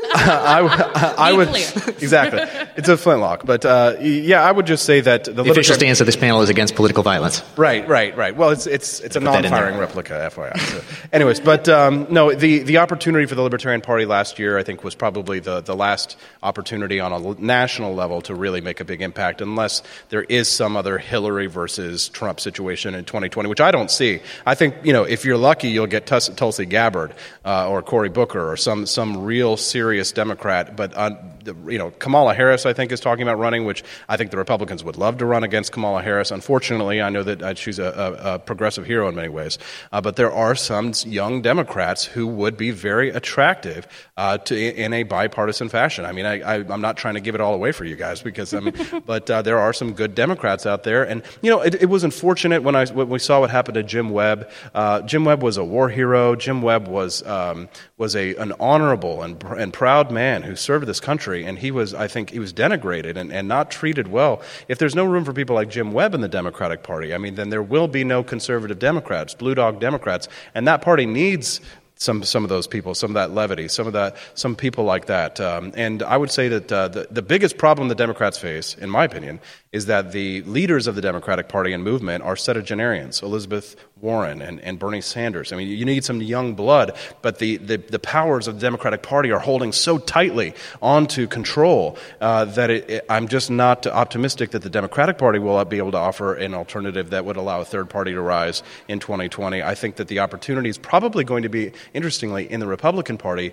[0.14, 1.66] I, I, I would clear.
[1.88, 2.40] exactly.
[2.76, 6.00] It's a flintlock, but uh, yeah, I would just say that the, The official stance
[6.00, 7.42] of this panel is against political violence.
[7.56, 8.36] Right, right, right.
[8.36, 10.58] Well, it's it's it's a Put that in non-firing replica, FYI.
[10.60, 10.82] So,
[11.12, 14.84] anyways, but um, no, the the opportunity for the Libertarian Party last year, I think,
[14.84, 19.02] was probably the the last opportunity on a national level to really make a big
[19.02, 23.90] impact, unless there is some other Hillary versus Trump situation in 2020, which I don't
[23.90, 24.20] see.
[24.46, 28.10] I think you know, if you're lucky, you'll get Tus- Tulsi Gabbard uh, or Cory
[28.10, 30.94] Booker or some some real serious Democrat, but.
[30.94, 31.10] Uh,
[31.48, 34.36] the, you know, Kamala Harris, I think, is talking about running, which I think the
[34.36, 36.30] Republicans would love to run against Kamala Harris.
[36.30, 39.58] Unfortunately, I know that uh, she's a, a, a, progressive hero in many ways,
[39.92, 44.92] uh, but there are some young Democrats who would be very attractive uh, to in
[44.92, 46.04] a bipartisan fashion.
[46.04, 48.54] I mean, I, am not trying to give it all away for you guys because
[48.54, 48.74] I mean,
[49.06, 52.04] but uh, there are some good Democrats out there, and you know, it, it was
[52.04, 54.50] unfortunate when I when we saw what happened to Jim Webb.
[54.74, 56.36] Uh, Jim Webb was a war hero.
[56.36, 61.00] Jim Webb was um, was a an honorable and and proud man who served this
[61.00, 64.40] country, and he was, I think, he was denigrated and, and not treated well.
[64.68, 67.34] If there's no room for people like Jim Webb in the Democratic Party, I mean,
[67.34, 71.60] then there will be no conservative Democrats, blue dog Democrats, and that party needs
[71.98, 75.06] some some of those people, some of that levity, some of that some people like
[75.06, 75.40] that.
[75.40, 78.88] Um, and I would say that uh, the the biggest problem the Democrats face, in
[78.88, 79.40] my opinion,
[79.72, 84.60] is that the leaders of the Democratic Party and movement are septuagenarians, Elizabeth Warren and,
[84.60, 85.52] and Bernie Sanders.
[85.52, 89.02] I mean, you need some young blood, but the, the, the powers of the Democratic
[89.02, 94.50] Party are holding so tightly onto control uh, that it, it, I'm just not optimistic
[94.50, 97.64] that the Democratic Party will be able to offer an alternative that would allow a
[97.64, 99.62] third party to rise in 2020.
[99.62, 103.52] I think that the opportunity is probably going to be, interestingly, in the Republican Party.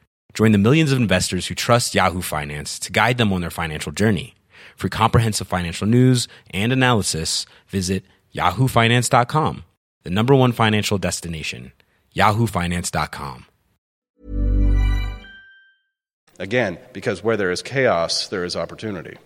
[0.33, 3.91] Join the millions of investors who trust Yahoo Finance to guide them on their financial
[3.91, 4.35] journey.
[4.75, 9.63] For comprehensive financial news and analysis, visit yahoofinance.com
[10.03, 11.71] the number one financial destination,
[12.15, 13.45] yahoofinance.com.
[16.39, 19.17] Again, because where there is chaos, there is opportunity.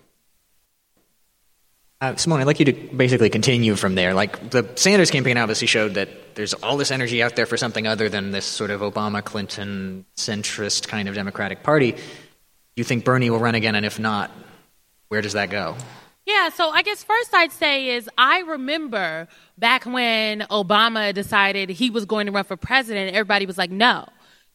[1.98, 4.12] Uh, Symone, I'd like you to basically continue from there.
[4.12, 7.86] Like the Sanders campaign obviously showed that there's all this energy out there for something
[7.86, 11.96] other than this sort of Obama Clinton centrist kind of Democratic Party.
[12.76, 14.30] You think Bernie will run again, and if not,
[15.08, 15.74] where does that go?
[16.26, 21.88] Yeah, so I guess first I'd say is I remember back when Obama decided he
[21.88, 24.06] was going to run for president, everybody was like, no.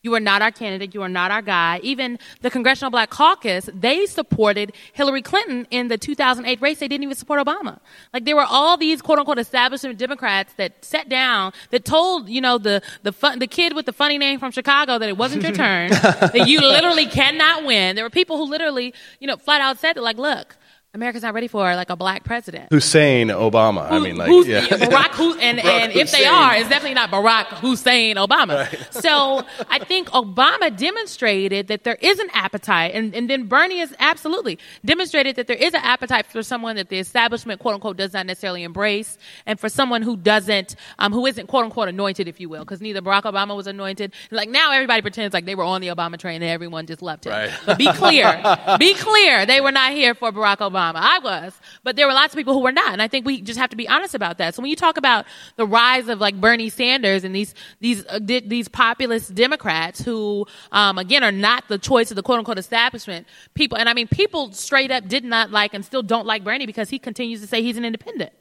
[0.04, 0.96] You are not our candidate.
[0.96, 1.80] You are not our guy.
[1.84, 6.80] Even the Congressional Black Caucus, they supported Hillary Clinton in the 2008 race.
[6.80, 7.80] They didn't even support Obama.
[8.12, 12.42] Like there were all these quote unquote establishment Democrats that sat down, that told, you
[12.42, 15.44] know, the, the fun, the kid with the funny name from Chicago that it wasn't
[15.44, 17.96] your turn, that you literally cannot win.
[17.96, 20.56] There were people who literally, you know, flat out said that like, look,
[20.93, 22.69] America's not ready for like a black president.
[22.69, 23.88] Hussein Obama.
[23.88, 24.67] Who, I mean, like yeah.
[24.67, 28.69] Barack Hussein, and, and if they are, it's definitely not Barack Hussein Obama.
[28.69, 28.93] Right.
[28.93, 33.93] So I think Obama demonstrated that there is an appetite, and, and then Bernie has
[33.99, 38.12] absolutely demonstrated that there is an appetite for someone that the establishment, quote unquote, does
[38.12, 42.41] not necessarily embrace, and for someone who doesn't, um, who isn't quote unquote anointed, if
[42.41, 44.12] you will, because neither Barack Obama was anointed.
[44.30, 47.27] Like now, everybody pretends like they were on the Obama train and everyone just loved
[47.27, 47.32] him.
[47.32, 47.51] Right.
[47.65, 48.43] But be clear,
[48.77, 50.81] be clear, they were not here for Barack Obama.
[50.84, 53.41] I was, but there were lots of people who were not, and I think we
[53.41, 54.56] just have to be honest about that.
[54.56, 58.20] So when you talk about the rise of like Bernie Sanders and these these uh,
[58.20, 62.58] di- these populist Democrats who, um, again, are not the choice of the quote unquote
[62.58, 66.44] establishment people, and I mean people straight up did not like and still don't like
[66.44, 68.32] Bernie because he continues to say he's an independent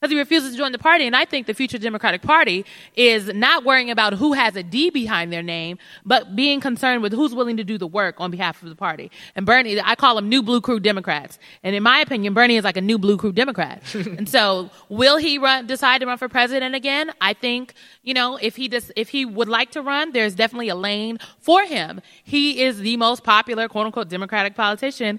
[0.00, 1.06] because he refuses to join the party.
[1.06, 2.64] And I think the future Democratic Party
[2.96, 7.12] is not worrying about who has a D behind their name, but being concerned with
[7.12, 9.10] who's willing to do the work on behalf of the party.
[9.34, 11.38] And Bernie, I call them new blue crew Democrats.
[11.62, 13.82] And in my opinion, Bernie is like a new blue crew Democrat.
[13.94, 17.10] and so, will he run, decide to run for president again?
[17.20, 20.68] I think, you know, if he just, if he would like to run, there's definitely
[20.68, 22.00] a lane for him.
[22.22, 25.18] He is the most popular, quote unquote, Democratic politician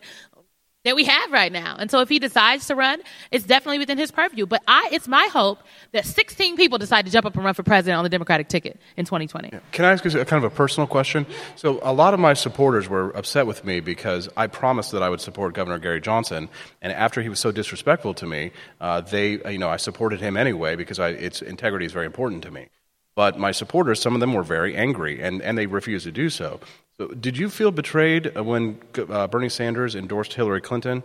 [0.89, 1.75] that we have right now.
[1.77, 4.45] And so if he decides to run, it's definitely within his purview.
[4.45, 5.59] But I, it's my hope
[5.91, 8.79] that 16 people decide to jump up and run for president on the Democratic ticket
[8.97, 9.51] in 2020.
[9.71, 11.27] Can I ask you a kind of a personal question?
[11.55, 15.09] So a lot of my supporters were upset with me because I promised that I
[15.09, 16.49] would support Governor Gary Johnson,
[16.81, 20.35] and after he was so disrespectful to me, uh, they, you know, I supported him
[20.35, 22.69] anyway because I, its integrity is very important to me.
[23.19, 26.29] But my supporters, some of them were very angry, and, and they refused to do
[26.29, 26.61] so.
[26.97, 31.03] So, did you feel betrayed when uh, Bernie Sanders endorsed Hillary Clinton?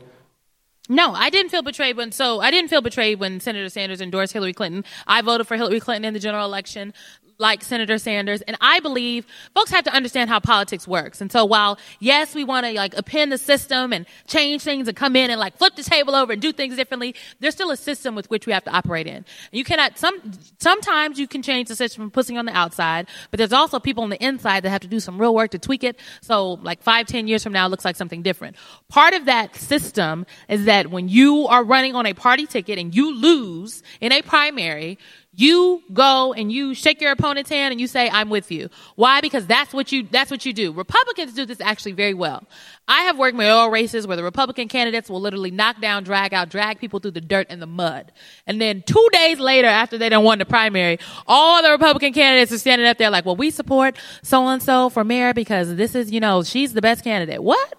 [0.89, 2.13] No, I didn't feel betrayed when.
[2.13, 4.85] So I didn't feel betrayed when Senator Sanders endorsed Hillary Clinton.
[5.09, 6.95] I voted for Hillary Clinton in the general election
[7.39, 8.43] like Senator Sanders.
[8.43, 11.21] And I believe folks have to understand how politics works.
[11.21, 14.97] And so while, yes, we want to like append the system and change things and
[14.97, 17.77] come in and like flip the table over and do things differently, there's still a
[17.77, 19.25] system with which we have to operate in.
[19.53, 23.39] You cannot, some, sometimes you can change the system from pushing on the outside, but
[23.39, 25.85] there's also people on the inside that have to do some real work to tweak
[25.85, 25.99] it.
[26.23, 28.57] So like five, ten years from now, it looks like something different.
[28.89, 32.95] Part of that system is that when you are running on a party ticket and
[32.95, 34.99] you lose in a primary,
[35.37, 38.69] you go and you shake your opponent's hand and you say, I'm with you.
[38.97, 39.21] Why?
[39.21, 40.73] Because that's what you, that's what you do.
[40.73, 42.45] Republicans do this actually very well.
[42.87, 46.51] I have worked mayoral races where the Republican candidates will literally knock down, drag out,
[46.51, 48.13] drag people through the dirt and the mud.
[48.47, 52.53] And then two days later, after they don't won the primary, all the Republican candidates
[52.53, 55.95] are standing up there like, well, we support so and so for mayor because this
[55.95, 57.43] is, you know, she's the best candidate.
[57.43, 57.75] What?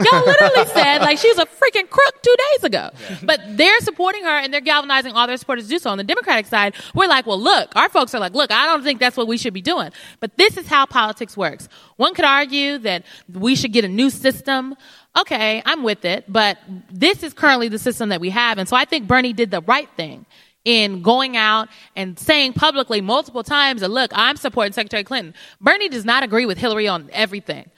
[0.00, 2.90] Y'all literally said like she's a freaking crook two days ago.
[3.22, 5.90] But they're supporting her and they're galvanizing all their supporters to do so.
[5.90, 8.82] On the Democratic side, we're like, well, look, our folks are like, look, I don't
[8.82, 9.90] think that's what we should be doing.
[10.18, 11.68] But this is how politics works.
[11.96, 14.74] One could argue that we should get a new system.
[15.16, 16.58] Okay, I'm with it, but
[16.90, 18.58] this is currently the system that we have.
[18.58, 20.26] And so I think Bernie did the right thing
[20.64, 25.34] in going out and saying publicly multiple times that, look, I'm supporting Secretary Clinton.
[25.60, 27.70] Bernie does not agree with Hillary on everything.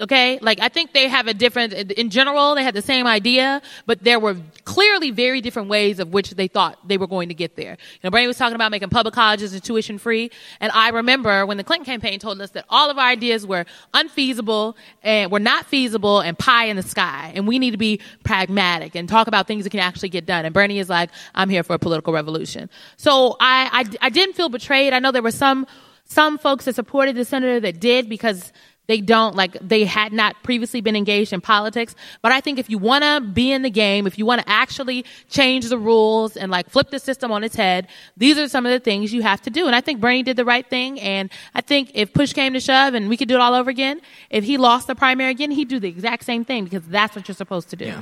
[0.00, 1.72] Okay, like I think they have a different.
[1.72, 6.12] In general, they had the same idea, but there were clearly very different ways of
[6.12, 7.72] which they thought they were going to get there.
[7.72, 10.30] You know, Bernie was talking about making public colleges and tuition free,
[10.60, 13.66] and I remember when the Clinton campaign told us that all of our ideas were
[13.92, 18.00] unfeasible and were not feasible and pie in the sky, and we need to be
[18.22, 20.44] pragmatic and talk about things that can actually get done.
[20.44, 24.34] And Bernie is like, "I'm here for a political revolution." So I, I, I didn't
[24.34, 24.92] feel betrayed.
[24.92, 25.66] I know there were some
[26.04, 28.52] some folks that supported the senator that did because
[28.88, 31.94] they don't like they had not previously been engaged in politics.
[32.22, 34.48] But I think if you want to be in the game, if you want to
[34.48, 37.86] actually change the rules and like flip the system on its head,
[38.16, 39.66] these are some of the things you have to do.
[39.66, 40.98] And I think Bernie did the right thing.
[41.00, 43.70] And I think if push came to shove and we could do it all over
[43.70, 47.14] again, if he lost the primary again, he'd do the exact same thing because that's
[47.14, 47.86] what you're supposed to do.
[47.86, 48.00] Yeah.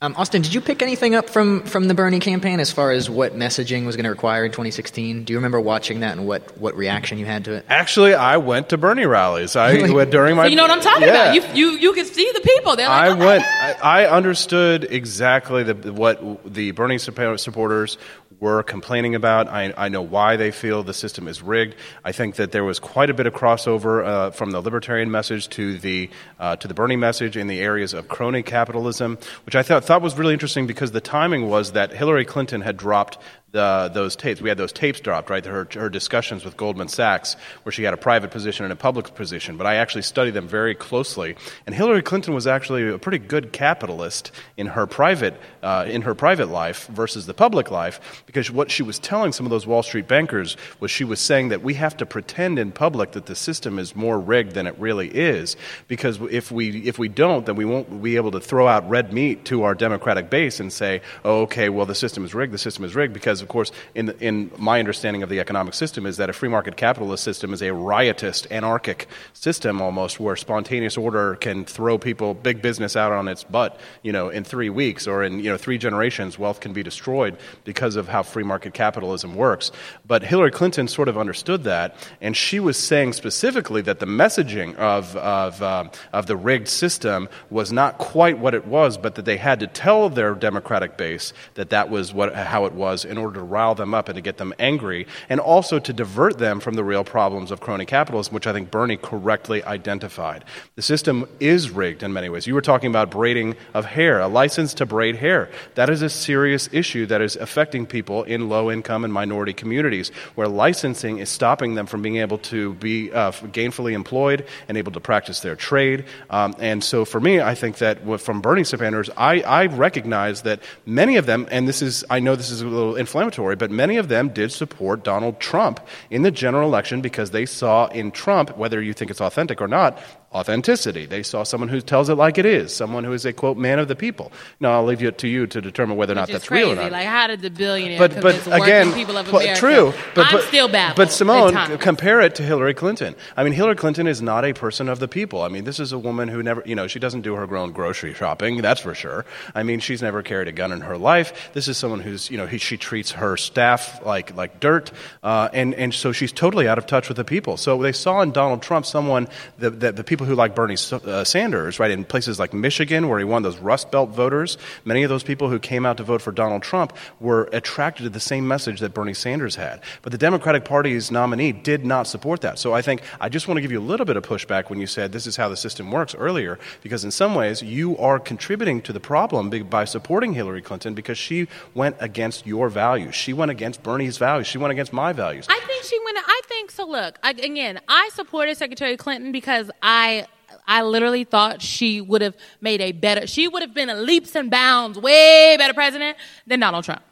[0.00, 3.08] Um, Austin, did you pick anything up from, from the Bernie campaign as far as
[3.08, 5.24] what messaging was going to require in 2016?
[5.24, 7.64] Do you remember watching that and what, what reaction you had to it?
[7.68, 9.56] Actually, I went to Bernie rallies.
[9.56, 10.44] I went during my.
[10.44, 11.32] So you know what I'm talking yeah.
[11.32, 11.56] about.
[11.56, 12.76] You, you, you can see the people.
[12.76, 13.44] They're like, I oh went.
[13.44, 17.96] I, I understood exactly the, what the Bernie supporters
[18.40, 19.48] were complaining about.
[19.48, 21.76] I, I know why they feel the system is rigged.
[22.04, 25.48] I think that there was quite a bit of crossover uh, from the libertarian message
[25.50, 29.62] to the uh, to the Bernie message in the areas of crony capitalism, which I
[29.62, 33.18] thought thought was really interesting because the timing was that Hillary Clinton had dropped
[33.54, 34.40] those tapes.
[34.40, 35.44] We had those tapes dropped, right?
[35.44, 39.14] Her, her discussions with Goldman Sachs, where she had a private position and a public
[39.14, 39.56] position.
[39.56, 41.36] But I actually studied them very closely.
[41.66, 46.14] And Hillary Clinton was actually a pretty good capitalist in her private, uh, in her
[46.14, 49.82] private life versus the public life, because what she was telling some of those Wall
[49.82, 53.34] Street bankers was she was saying that we have to pretend in public that the
[53.36, 57.54] system is more rigged than it really is, because if we if we don't, then
[57.54, 61.00] we won't be able to throw out red meat to our Democratic base and say,
[61.24, 64.06] oh, okay, well the system is rigged, the system is rigged, because of course, in,
[64.06, 67.52] the, in my understanding of the economic system, is that a free market capitalist system
[67.52, 73.12] is a riotous, anarchic system almost, where spontaneous order can throw people, big business out
[73.12, 76.60] on its butt, you know, in three weeks or in you know three generations, wealth
[76.60, 79.70] can be destroyed because of how free market capitalism works.
[80.06, 84.74] But Hillary Clinton sort of understood that, and she was saying specifically that the messaging
[84.76, 89.24] of of, uh, of the rigged system was not quite what it was, but that
[89.24, 93.18] they had to tell their Democratic base that that was what how it was in
[93.18, 96.60] order to rile them up and to get them angry, and also to divert them
[96.60, 100.44] from the real problems of crony capitalism, which I think Bernie correctly identified.
[100.76, 102.46] The system is rigged in many ways.
[102.46, 105.50] You were talking about braiding of hair, a license to braid hair.
[105.74, 110.10] That is a serious issue that is affecting people in low income and minority communities,
[110.36, 114.92] where licensing is stopping them from being able to be uh, gainfully employed and able
[114.92, 116.04] to practice their trade.
[116.30, 120.60] Um, and so for me, I think that from Bernie supporters, I, I recognize that
[120.84, 123.96] many of them, and this is, I know this is a little inflammatory, but many
[123.96, 128.56] of them did support Donald Trump in the general election because they saw in Trump,
[128.56, 129.98] whether you think it's authentic or not,
[130.34, 131.06] authenticity.
[131.06, 133.78] They saw someone who tells it like it is, someone who is a quote man
[133.78, 134.32] of the people.
[134.58, 136.64] Now I'll leave it to you to determine whether or not that's crazy.
[136.64, 136.92] real or not.
[136.92, 139.58] Like, how did the billionaire but but again, people of America?
[139.58, 139.94] true.
[140.14, 140.96] But, I'm but, still baffled.
[140.96, 143.14] But Symone, compare it to Hillary Clinton.
[143.36, 145.42] I mean, Hillary Clinton is not a person of the people.
[145.42, 147.72] I mean, this is a woman who never, you know, she doesn't do her own
[147.72, 148.60] grocery shopping.
[148.60, 149.24] That's for sure.
[149.54, 151.52] I mean, she's never carried a gun in her life.
[151.52, 154.90] This is someone who's, you know, he, she treats her staff like like dirt,
[155.22, 157.56] uh, and and so she's totally out of touch with the people.
[157.56, 159.28] So they saw in Donald Trump someone
[159.58, 163.08] that, that the people people who like Bernie uh, Sanders, right, in places like Michigan,
[163.08, 166.04] where he won those Rust Belt voters, many of those people who came out to
[166.04, 169.82] vote for Donald Trump were attracted to the same message that Bernie Sanders had.
[170.02, 172.58] But the Democratic Party's nominee did not support that.
[172.58, 174.80] So I think I just want to give you a little bit of pushback when
[174.80, 178.18] you said this is how the system works earlier, because in some ways you are
[178.18, 182.93] contributing to the problem by supporting Hillary Clinton because she went against your values.
[183.12, 184.46] She went against Bernie's values.
[184.46, 185.46] She went against my values.
[185.48, 186.18] I think she went.
[186.18, 186.86] I think so.
[186.86, 190.26] Look, I, again, I supported Secretary Clinton because I
[190.66, 194.34] I literally thought she would have made a better, she would have been a leaps
[194.34, 196.16] and bounds way better president
[196.46, 197.02] than Donald Trump.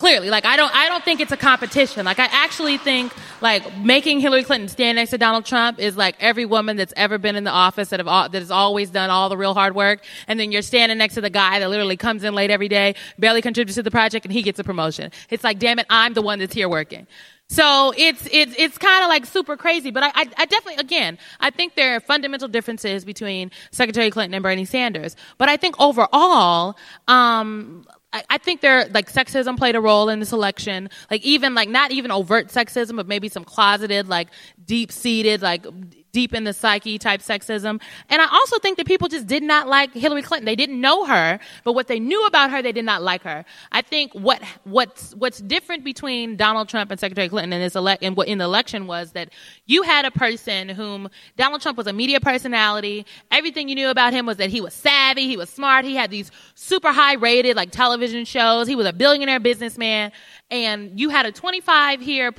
[0.00, 2.06] Clearly, like I don't, I don't think it's a competition.
[2.06, 6.16] Like I actually think, like making Hillary Clinton stand next to Donald Trump is like
[6.20, 9.10] every woman that's ever been in the office that have all, that has always done
[9.10, 11.98] all the real hard work, and then you're standing next to the guy that literally
[11.98, 15.12] comes in late every day, barely contributes to the project, and he gets a promotion.
[15.28, 17.06] It's like, damn it, I'm the one that's here working.
[17.50, 21.18] So it's it's it's kind of like super crazy, but I, I, I definitely again
[21.40, 25.74] I think there are fundamental differences between Secretary Clinton and Bernie Sanders, but I think
[25.78, 26.76] overall,
[27.06, 31.68] um, I, think there like sexism played a role in this election, like even like
[31.68, 34.28] not even overt sexism, but maybe some closeted, like
[34.64, 35.64] deep seated, like
[36.12, 37.80] deep in the psyche type sexism.
[38.08, 40.46] And I also think that people just did not like Hillary Clinton.
[40.46, 43.44] They didn't know her, but what they knew about her, they did not like her.
[43.72, 47.98] I think what what's what's different between Donald Trump and Secretary Clinton in this ele-
[48.00, 49.30] in, in the election was that
[49.66, 53.06] you had a person whom Donald Trump was a media personality.
[53.30, 56.10] Everything you knew about him was that he was savvy, he was smart, he had
[56.10, 58.66] these super high rated like television shows.
[58.66, 60.12] He was a billionaire businessman
[60.50, 62.32] and you had a 25 year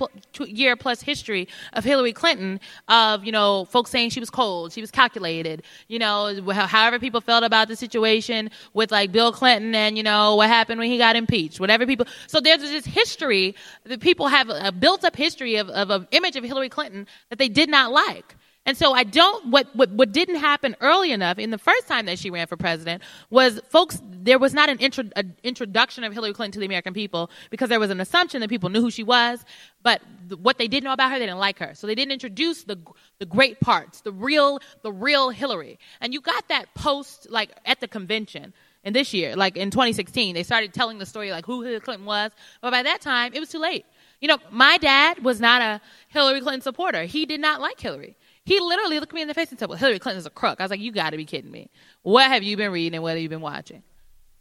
[0.45, 4.81] year plus history of Hillary Clinton of you know folks saying she was cold, she
[4.81, 9.97] was calculated, you know however people felt about the situation with like Bill Clinton and
[9.97, 12.05] you know what happened when he got impeached, whatever people.
[12.27, 13.55] So there's this history
[13.85, 17.39] that people have a built up history of, of an image of Hillary Clinton that
[17.39, 18.35] they did not like.
[18.65, 22.05] And so I don't, what, what, what didn't happen early enough in the first time
[22.05, 23.01] that she ran for president
[23.31, 25.05] was folks, there was not an intro,
[25.43, 28.69] introduction of Hillary Clinton to the American people because there was an assumption that people
[28.69, 29.43] knew who she was,
[29.81, 31.73] but th- what they didn't know about her, they didn't like her.
[31.73, 32.77] So they didn't introduce the,
[33.17, 35.79] the great parts, the real, the real Hillary.
[35.99, 38.53] And you got that post, like, at the convention.
[38.83, 42.05] And this year, like in 2016, they started telling the story like who Hillary Clinton
[42.05, 42.31] was.
[42.61, 43.85] But by that time, it was too late.
[44.21, 47.03] You know, my dad was not a Hillary Clinton supporter.
[47.03, 48.15] He did not like Hillary.
[48.45, 50.59] He literally looked me in the face and said, Well, Hillary Clinton's a crook.
[50.59, 51.69] I was like, You got to be kidding me.
[52.01, 53.83] What have you been reading and what have you been watching?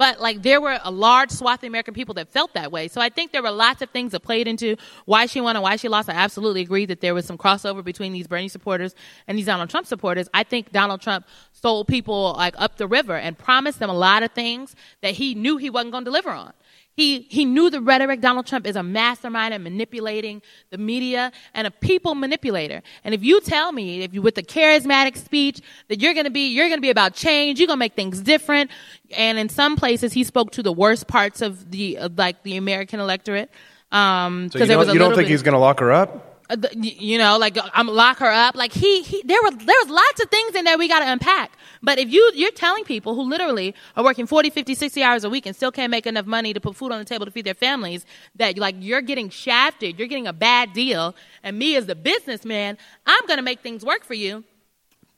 [0.00, 2.88] But like there were a large swath of American people that felt that way.
[2.88, 5.62] So I think there were lots of things that played into why she won and
[5.62, 6.08] why she lost.
[6.08, 8.94] I absolutely agree that there was some crossover between these Bernie supporters
[9.28, 10.26] and these Donald Trump supporters.
[10.32, 14.22] I think Donald Trump sold people like up the river and promised them a lot
[14.22, 16.54] of things that he knew he wasn't going to deliver on.
[17.00, 18.20] He, he knew the rhetoric.
[18.20, 22.82] Donald Trump is a mastermind at manipulating the media and a people manipulator.
[23.04, 26.48] And if you tell me, if you with the charismatic speech, that you're gonna be,
[26.48, 28.70] you're gonna be about change, you're gonna make things different.
[29.16, 32.58] And in some places, he spoke to the worst parts of the, of like the
[32.58, 33.50] American electorate.
[33.90, 36.29] Um, so you don't, you don't think he's gonna lock her up?
[36.50, 38.56] Uh, you know, like I'm lock her up.
[38.56, 41.10] Like he, he, there were there was lots of things in there we got to
[41.10, 41.52] unpack.
[41.80, 45.30] But if you you're telling people who literally are working 40, 50, 60 hours a
[45.30, 47.46] week and still can't make enough money to put food on the table to feed
[47.46, 51.86] their families that like you're getting shafted, you're getting a bad deal, and me as
[51.86, 52.76] the businessman,
[53.06, 54.42] I'm going to make things work for you.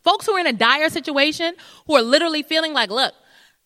[0.02, 1.54] Folks who are in a dire situation,
[1.86, 3.14] who are literally feeling like, look,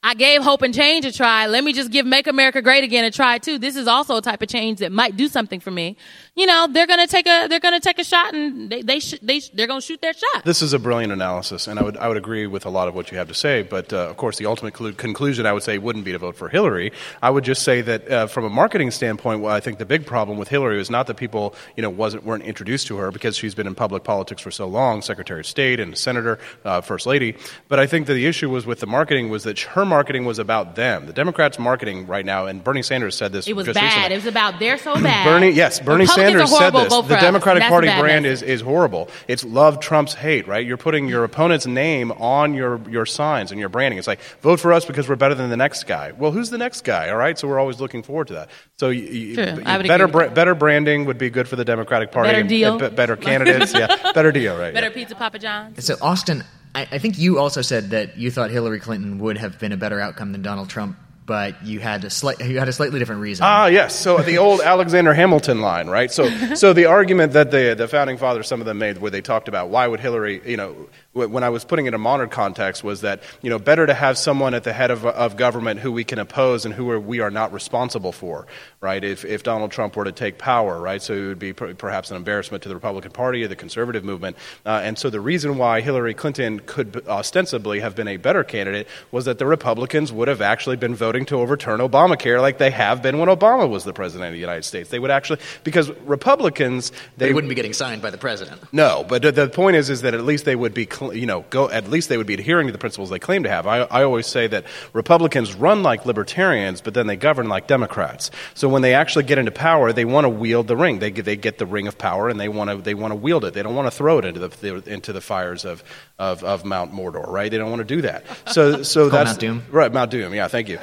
[0.03, 1.47] I gave hope and change a try.
[1.47, 3.59] Let me just give Make America Great Again a try too.
[3.59, 5.97] This is also a type of change that might do something for me.
[6.37, 9.19] You know, they're gonna take a they're gonna take a shot and they they sh-
[9.21, 10.45] they sh- they're gonna shoot their shot.
[10.45, 12.95] This is a brilliant analysis, and I would I would agree with a lot of
[12.95, 13.63] what you have to say.
[13.63, 16.37] But uh, of course, the ultimate cl- conclusion I would say wouldn't be to vote
[16.37, 16.93] for Hillary.
[17.23, 20.07] I would just say that uh, from a marketing standpoint, well, I think the big
[20.07, 23.35] problem with Hillary is not that people you know wasn't weren't introduced to her because
[23.37, 27.07] she's been in public politics for so long, Secretary of State and Senator, uh, First
[27.07, 27.35] Lady.
[27.67, 30.39] But I think that the issue was with the marketing was that her marketing was
[30.39, 31.07] about them.
[31.07, 33.47] The Democrats' marketing right now, and Bernie Sanders said this.
[33.47, 33.83] It was bad.
[33.83, 34.13] Recently.
[34.13, 35.25] It was about they're so bad.
[35.25, 36.93] Bernie, yes, Bernie Sanders said this.
[36.93, 39.09] The Democratic Party brand is, is horrible.
[39.29, 40.67] It's love Trump's hate, right?
[40.67, 43.99] You're putting your opponent's name on your, your signs and your branding.
[43.99, 46.13] It's like vote for us because we're better than the next guy.
[46.13, 47.11] Well, who's the next guy?
[47.11, 48.51] All right, so we're always looking forward to that.
[48.79, 52.31] So you, you, better bra- better branding would be good for the Democratic Party.
[52.31, 52.83] Better deal.
[52.83, 53.73] And, better candidates.
[53.73, 54.57] yeah, better deal.
[54.57, 54.75] Right.
[54.75, 54.95] Better yeah.
[54.95, 55.85] pizza, Papa John's.
[55.85, 56.45] So Austin,
[56.77, 59.79] I, I think you also said that you thought Hillary Clinton would have been a
[59.79, 63.21] better outcome than Donald Trump but you had a slight, you had a slightly different
[63.21, 63.45] reason.
[63.45, 63.99] Ah, yes.
[63.99, 66.11] So the old Alexander Hamilton line, right?
[66.11, 69.21] So, so the argument that the the founding fathers, some of them made, where they
[69.21, 72.29] talked about why would Hillary, you know, when I was putting it in a modern
[72.29, 75.81] context, was that you know better to have someone at the head of, of government
[75.81, 78.47] who we can oppose and who are, we are not responsible for,
[78.81, 79.03] right?
[79.03, 81.01] If if Donald Trump were to take power, right?
[81.01, 84.05] So it would be per- perhaps an embarrassment to the Republican Party or the conservative
[84.05, 84.37] movement.
[84.65, 88.87] Uh, and so the reason why Hillary Clinton could ostensibly have been a better candidate
[89.11, 93.03] was that the Republicans would have actually been voting to overturn Obamacare like they have
[93.03, 94.91] been when Obama was the president of the United States.
[94.91, 98.61] They would actually because Republicans they wouldn't be getting signed by the president.
[98.73, 101.45] no, but the- the point is, is that at least they would be, you know,
[101.51, 101.69] go.
[101.71, 103.67] At least they would be adhering to the principles they claim to have.
[103.67, 108.31] I, I always say that Republicans run like libertarians, but then they govern like Democrats.
[108.55, 110.99] So when they actually get into power, they want to wield the ring.
[110.99, 113.17] They get, they get the ring of power, and they want to they want to
[113.17, 113.55] wield it.
[113.55, 115.83] They don't want to throw it into the, the into the fires of,
[116.19, 117.51] of, of Mount Mordor, right?
[117.51, 118.25] They don't want to do that.
[118.53, 119.63] So so that's Mount Doom?
[119.71, 120.35] Right, Mount Doom.
[120.35, 120.79] Yeah, thank you.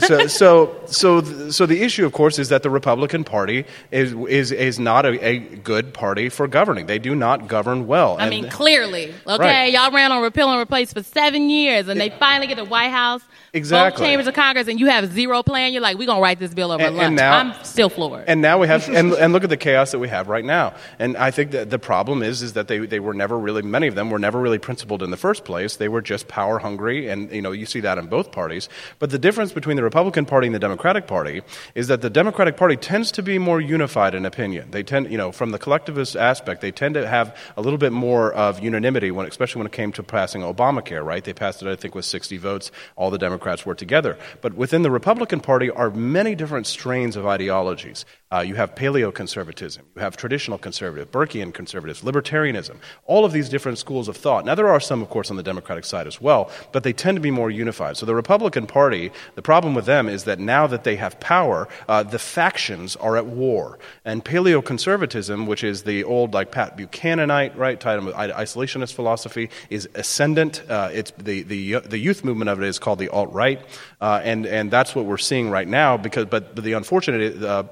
[0.00, 4.12] So, so, so, th- so the issue, of course, is that the Republican Party is
[4.28, 6.86] is is not a, a good party for governing.
[6.86, 8.16] They do not govern well.
[8.18, 9.14] I And- mean, clearly.
[9.26, 9.72] Okay, Right.
[9.72, 12.90] y'all ran on repeal and replace for seven years, and they finally get the White
[12.90, 13.22] House,
[13.56, 14.00] Exactly.
[14.02, 15.72] both chambers of Congress, and you have zero plan.
[15.72, 17.06] You're like, we're gonna write this bill over And- lunch.
[17.06, 18.24] and now- I'm still floored.
[18.28, 20.74] And now we have, and, and look at the chaos that we have right now.
[20.98, 23.86] And I think that the problem is, is that they, they were never really, many
[23.86, 25.76] of them were never really principled in the first place.
[25.76, 28.68] They were just power hungry, and you know you see that in both parties.
[28.98, 31.42] But the difference between the Republican Party and the Democratic Party
[31.74, 34.70] is that the Democratic Party tends to be more unified in opinion.
[34.70, 37.92] They tend, you know, from the collectivist aspect, they tend to have a little bit
[37.92, 41.04] more of unanimity when, especially when it came to passing Obamacare.
[41.04, 41.24] Right?
[41.24, 42.70] They passed it, I think, with 60 votes.
[42.96, 44.18] All the Democrats were together.
[44.40, 48.04] But within the Republican Party are many different strains of ideologies.
[48.32, 52.74] Uh, you have paleoconservatism, you have traditional conservative, Burkean conservatives, libertarianism,
[53.04, 54.44] all of these different schools of thought.
[54.44, 57.14] Now, there are some, of course, on the Democratic side as well, but they tend
[57.14, 57.96] to be more unified.
[57.96, 61.68] So, the Republican Party, the problem with them is that now that they have power,
[61.88, 63.78] uh, the factions are at war.
[64.04, 69.88] And paleoconservatism, which is the old, like Pat Buchananite, right, tied with isolationist philosophy, is
[69.94, 70.68] ascendant.
[70.68, 73.64] Uh, it's the, the, the youth movement of it is called the alt right.
[74.00, 77.62] Uh, and, and that's what we're seeing right now, because, but, but the unfortunate, uh,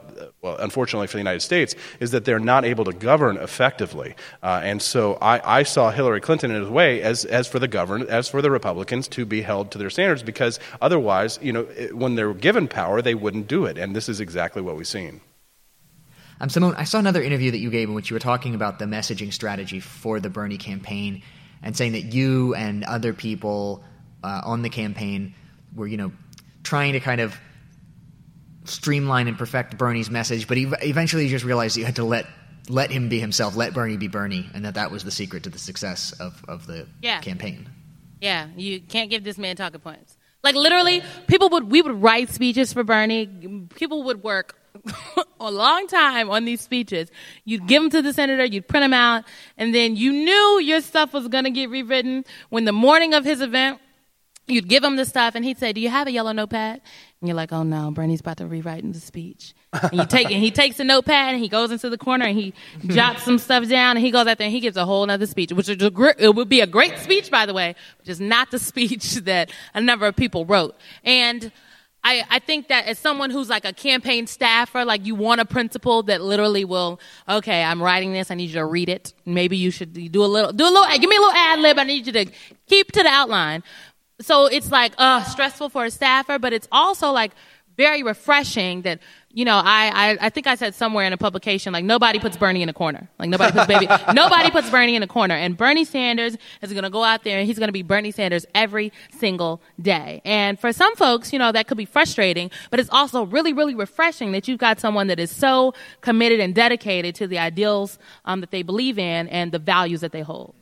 [0.44, 4.14] well, unfortunately for the United States, is that they're not able to govern effectively.
[4.42, 7.66] Uh, and so I, I saw Hillary Clinton in a way as, as for the
[7.66, 11.62] govern, as for the Republicans to be held to their standards, because otherwise, you know,
[11.92, 13.78] when they're given power, they wouldn't do it.
[13.78, 15.22] And this is exactly what we've seen.
[16.42, 18.78] Um, Symone, I saw another interview that you gave in which you were talking about
[18.78, 21.22] the messaging strategy for the Bernie campaign
[21.62, 23.82] and saying that you and other people
[24.22, 25.32] uh, on the campaign
[25.74, 26.12] were, you know,
[26.64, 27.34] trying to kind of
[28.64, 32.26] streamline and perfect Bernie's message, but ev- eventually just realized you had to let
[32.68, 35.50] let him be himself, let Bernie be Bernie, and that that was the secret to
[35.50, 37.20] the success of, of the Yeah.
[37.20, 37.68] campaign.
[38.22, 40.16] Yeah, you can't give this man talking points.
[40.42, 43.26] Like literally, people would we would write speeches for Bernie.
[43.74, 44.56] People would work
[45.40, 47.10] a long time on these speeches.
[47.44, 49.24] You'd give them to the senator, you'd print them out,
[49.58, 52.24] and then you knew your stuff was going to get rewritten.
[52.48, 53.78] When the morning of his event,
[54.46, 56.80] you'd give him the stuff, and he'd say, "Do you have a yellow notepad?"
[57.24, 60.42] And you're like, "Oh no, Bernie's about to rewrite the speech." And you take and
[60.42, 62.52] he takes a notepad and he goes into the corner and he
[62.86, 65.24] jots some stuff down and he goes out there and he gives a whole other
[65.24, 68.10] speech, which is a great, it would be a great speech, by the way, which
[68.10, 70.76] is not the speech that a number of people wrote.
[71.02, 71.50] And
[72.04, 75.46] I, I think that as someone who's like a campaign staffer, like you want a
[75.46, 78.30] principal that literally will, okay, I'm writing this.
[78.30, 79.14] I need you to read it.
[79.24, 81.78] Maybe you should do a little, do a little, give me a little ad lib.
[81.78, 82.26] I need you to
[82.66, 83.62] keep to the outline.
[84.20, 87.32] So it's like, uh, stressful for a staffer, but it's also like
[87.76, 89.00] very refreshing that,
[89.30, 92.36] you know, I, I, I think I said somewhere in a publication, like nobody puts
[92.36, 93.08] Bernie in a corner.
[93.18, 95.34] Like nobody puts baby, nobody puts Bernie in a corner.
[95.34, 98.12] And Bernie Sanders is going to go out there and he's going to be Bernie
[98.12, 100.22] Sanders every single day.
[100.24, 103.74] And for some folks, you know, that could be frustrating, but it's also really, really
[103.74, 108.40] refreshing that you've got someone that is so committed and dedicated to the ideals um,
[108.40, 110.54] that they believe in and the values that they hold.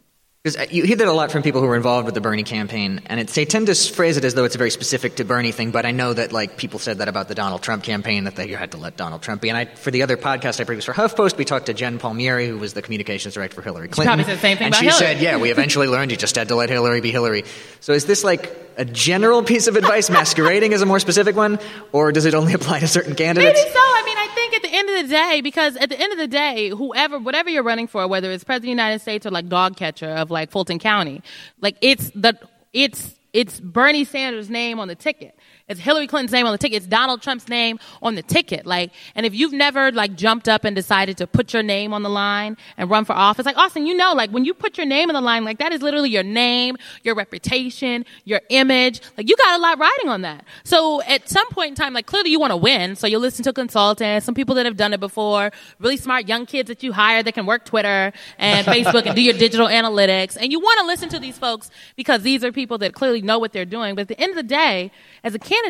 [0.45, 2.43] Because uh, you hear that a lot from people who are involved with the Bernie
[2.43, 5.25] campaign, and it's, they tend to phrase it as though it's a very specific to
[5.25, 5.71] Bernie thing.
[5.71, 8.49] But I know that like people said that about the Donald Trump campaign that they
[8.49, 9.51] had to let Donald Trump be.
[9.51, 12.49] And I, for the other podcast I produced for HuffPost, we talked to Jen Palmieri,
[12.49, 14.17] who was the communications director for Hillary Clinton.
[14.17, 14.99] probably said the same thing and she Hillary.
[14.99, 17.45] said, "Yeah, we eventually learned you just had to let Hillary be Hillary."
[17.79, 21.61] So is this like a general piece of advice masquerading as a more specific one,
[21.93, 23.61] or does it only apply to certain candidates?
[23.61, 23.79] Maybe so.
[23.79, 26.19] I mean, I think at the end of the day, because at the end of
[26.19, 29.31] the day, whoever, whatever you're running for, whether it's president of the United States or
[29.31, 31.23] like dog catcher of like Fulton County,
[31.61, 32.37] like it's the,
[32.73, 35.37] it's, it's Bernie Sanders' name on the ticket.
[35.73, 36.77] It's Hillary Clinton's name on the ticket.
[36.79, 38.67] It's Donald Trump's name on the ticket.
[38.67, 42.03] Like, and if you've never like jumped up and decided to put your name on
[42.03, 44.87] the line and run for office, like Austin, you know, like when you put your
[44.87, 49.01] name on the line, like that is literally your name, your reputation, your image.
[49.17, 50.45] Like you got a lot riding on that.
[50.65, 52.95] So at some point in time, like clearly you want to win.
[52.95, 56.47] So you listen to consultants, some people that have done it before, really smart young
[56.47, 60.37] kids that you hire that can work Twitter and Facebook and do your digital analytics.
[60.39, 63.39] And you want to listen to these folks because these are people that clearly know
[63.39, 63.95] what they're doing.
[63.95, 64.91] But at the end of the day,
[65.25, 65.62] as a candidate,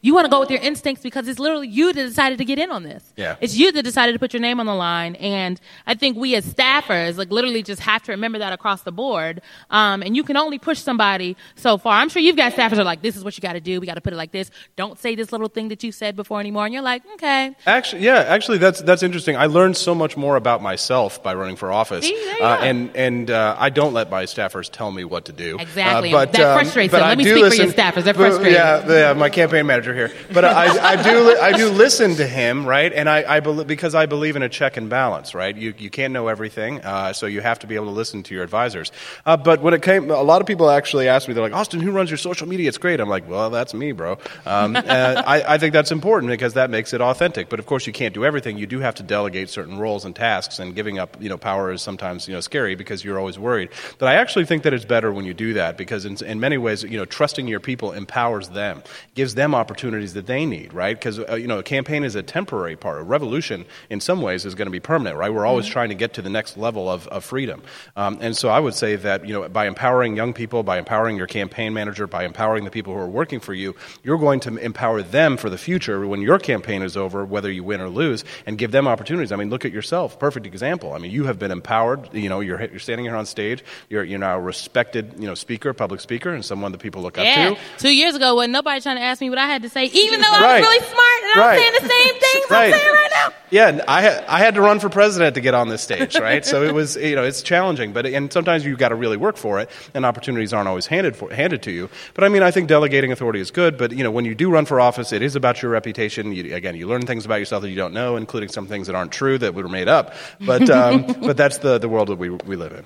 [0.00, 2.58] you want to go with your instincts because it's literally you that decided to get
[2.58, 3.02] in on this.
[3.16, 3.36] Yeah.
[3.40, 5.14] It's you that decided to put your name on the line.
[5.16, 8.92] And I think we as staffers, like literally just have to remember that across the
[8.92, 9.40] board.
[9.70, 11.98] Um, and you can only push somebody so far.
[12.00, 13.80] I'm sure you've got staffers that are like, this is what you got to do.
[13.80, 14.50] We got to put it like this.
[14.76, 16.64] Don't say this little thing that you said before anymore.
[16.64, 17.54] And you're like, okay.
[17.66, 19.36] Actually, yeah, actually, that's that's interesting.
[19.36, 23.30] I learned so much more about myself by running for office, See, uh, and and
[23.30, 25.58] uh, I don't let my staffers tell me what to do.
[25.58, 26.10] Exactly.
[26.10, 27.08] Uh, but That um, frustrates but them.
[27.08, 28.04] Let me speak for your listen- staffers.
[28.04, 28.52] They're frustrated.
[28.52, 30.12] Yeah, yeah, my campaign manager here.
[30.32, 32.92] But I, I do I do listen to him, right?
[32.92, 35.56] And I, I believe because I believe in a check and balance, right?
[35.56, 38.34] You you can't know everything, uh, so you have to be able to listen to
[38.34, 38.92] your advisors.
[39.24, 41.80] Uh, but when it came, a lot of people actually asked me, they're like, Austin,
[41.80, 42.68] who runs your social media?
[42.68, 43.00] It's great.
[43.00, 44.18] I'm like, well, that's me, bro.
[44.46, 47.48] Um, I, I think that's important because that makes it authentic.
[47.48, 48.58] But of course, you can't do everything.
[48.58, 51.72] You do have to delegate certain roles and tasks, and giving up, you know, power
[51.72, 53.70] is sometimes you know scary because you're always worried.
[53.98, 56.58] But I actually think that it's better when you do that because in, in many
[56.58, 58.82] ways, you know, trusting your people empowers them,
[59.18, 60.96] gives them opportunities that they need, right?
[60.96, 63.00] Because uh, you know, a campaign is a temporary part.
[63.00, 65.34] A revolution, in some ways, is going to be permanent, right?
[65.34, 67.60] We're always trying to get to the next level of, of freedom,
[67.96, 71.16] um, and so I would say that you know, by empowering young people, by empowering
[71.16, 74.56] your campaign manager, by empowering the people who are working for you, you're going to
[74.56, 78.24] empower them for the future when your campaign is over, whether you win or lose,
[78.46, 79.32] and give them opportunities.
[79.32, 80.18] I mean, look at yourself.
[80.20, 80.92] Perfect example.
[80.92, 82.08] I mean, you have been empowered.
[82.14, 83.64] You know, you're you're standing here on stage.
[83.90, 87.18] You're you're now a respected, you know, speaker, public speaker, and someone that people look
[87.18, 87.50] up Yeah.
[87.50, 87.56] to.
[87.78, 90.20] Two years ago, when nobody trying to ask me what I had to say, even
[90.20, 90.60] though I Right.
[90.60, 91.52] was really smart and Right.
[91.52, 93.28] I'm saying the same things I'm saying right now.
[93.50, 96.44] Yeah, I had, I had to run for president to get on this stage, right?
[96.44, 99.38] so it was, you know, it's challenging, but and sometimes you've got to really work
[99.38, 101.88] for it, and opportunities aren't always handed for, handed to you.
[102.14, 104.50] But I mean, I think delegating authority is good, but you know, when you do
[104.50, 106.32] run for office, it is about your reputation.
[106.32, 108.94] You, again, you learn things about yourself that you don't know, including some things that
[108.94, 110.12] aren't true that were made up.
[110.40, 112.84] But um, but that's the the world that we we live in.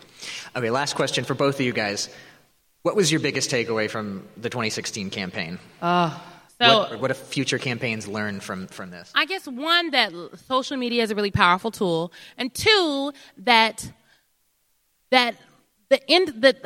[0.55, 2.09] Okay, last question for both of you guys.
[2.83, 5.59] What was your biggest takeaway from the 2016 campaign?
[5.81, 6.19] Uh,
[6.61, 9.11] so what, what have future campaigns learned from, from this?
[9.15, 10.13] I guess one that
[10.47, 13.91] social media is a really powerful tool, and two that
[15.11, 15.37] that
[15.91, 16.59] the end that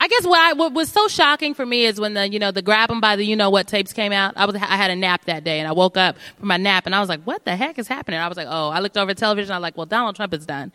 [0.00, 2.50] I guess what I what was so shocking for me is when the you know
[2.50, 4.34] the grab 'em by the you know what tapes came out.
[4.36, 6.84] I was I had a nap that day and I woke up from my nap
[6.84, 8.20] and I was like, what the heck is happening?
[8.20, 9.52] I was like, oh, I looked over at television.
[9.52, 10.72] I was like, well, Donald Trump is done,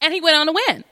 [0.00, 0.84] and he went on to win.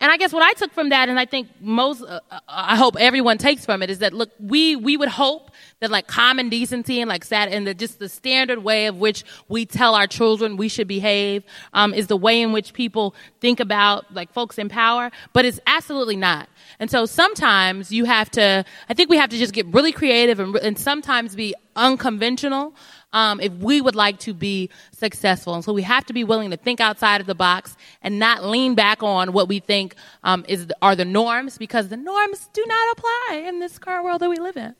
[0.00, 2.76] And I guess what I took from that, and I think most, uh, uh, I
[2.76, 6.48] hope everyone takes from it, is that look, we we would hope that like common
[6.48, 10.06] decency and like sad and the, just the standard way of which we tell our
[10.06, 11.44] children we should behave
[11.74, 15.60] um, is the way in which people think about like folks in power, but it's
[15.66, 16.48] absolutely not.
[16.80, 20.40] And so sometimes you have to, I think we have to just get really creative
[20.40, 22.74] and, and sometimes be unconventional
[23.12, 25.54] um, if we would like to be successful.
[25.54, 28.44] And so we have to be willing to think outside of the box and not
[28.44, 32.64] lean back on what we think um, is are the norms because the norms do
[32.66, 34.74] not apply in this current world that we live in.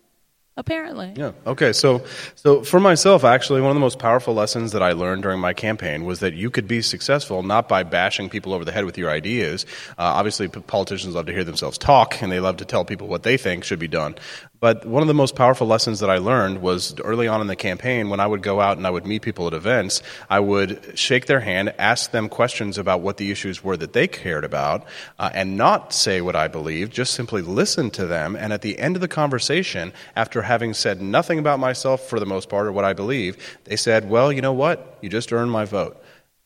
[0.60, 1.14] Apparently.
[1.16, 1.32] Yeah.
[1.46, 1.72] Okay.
[1.72, 2.04] So,
[2.34, 5.54] so for myself, actually, one of the most powerful lessons that I learned during my
[5.54, 8.98] campaign was that you could be successful not by bashing people over the head with
[8.98, 9.64] your ideas.
[9.92, 13.08] Uh, obviously, p- politicians love to hear themselves talk, and they love to tell people
[13.08, 14.14] what they think should be done.
[14.60, 17.56] But one of the most powerful lessons that I learned was early on in the
[17.56, 20.98] campaign when I would go out and I would meet people at events, I would
[20.98, 24.84] shake their hand, ask them questions about what the issues were that they cared about,
[25.18, 28.36] uh, and not say what I believed, just simply listen to them.
[28.36, 32.26] And at the end of the conversation, after having said nothing about myself for the
[32.26, 34.98] most part or what I believe, they said, Well, you know what?
[35.00, 35.99] You just earned my vote.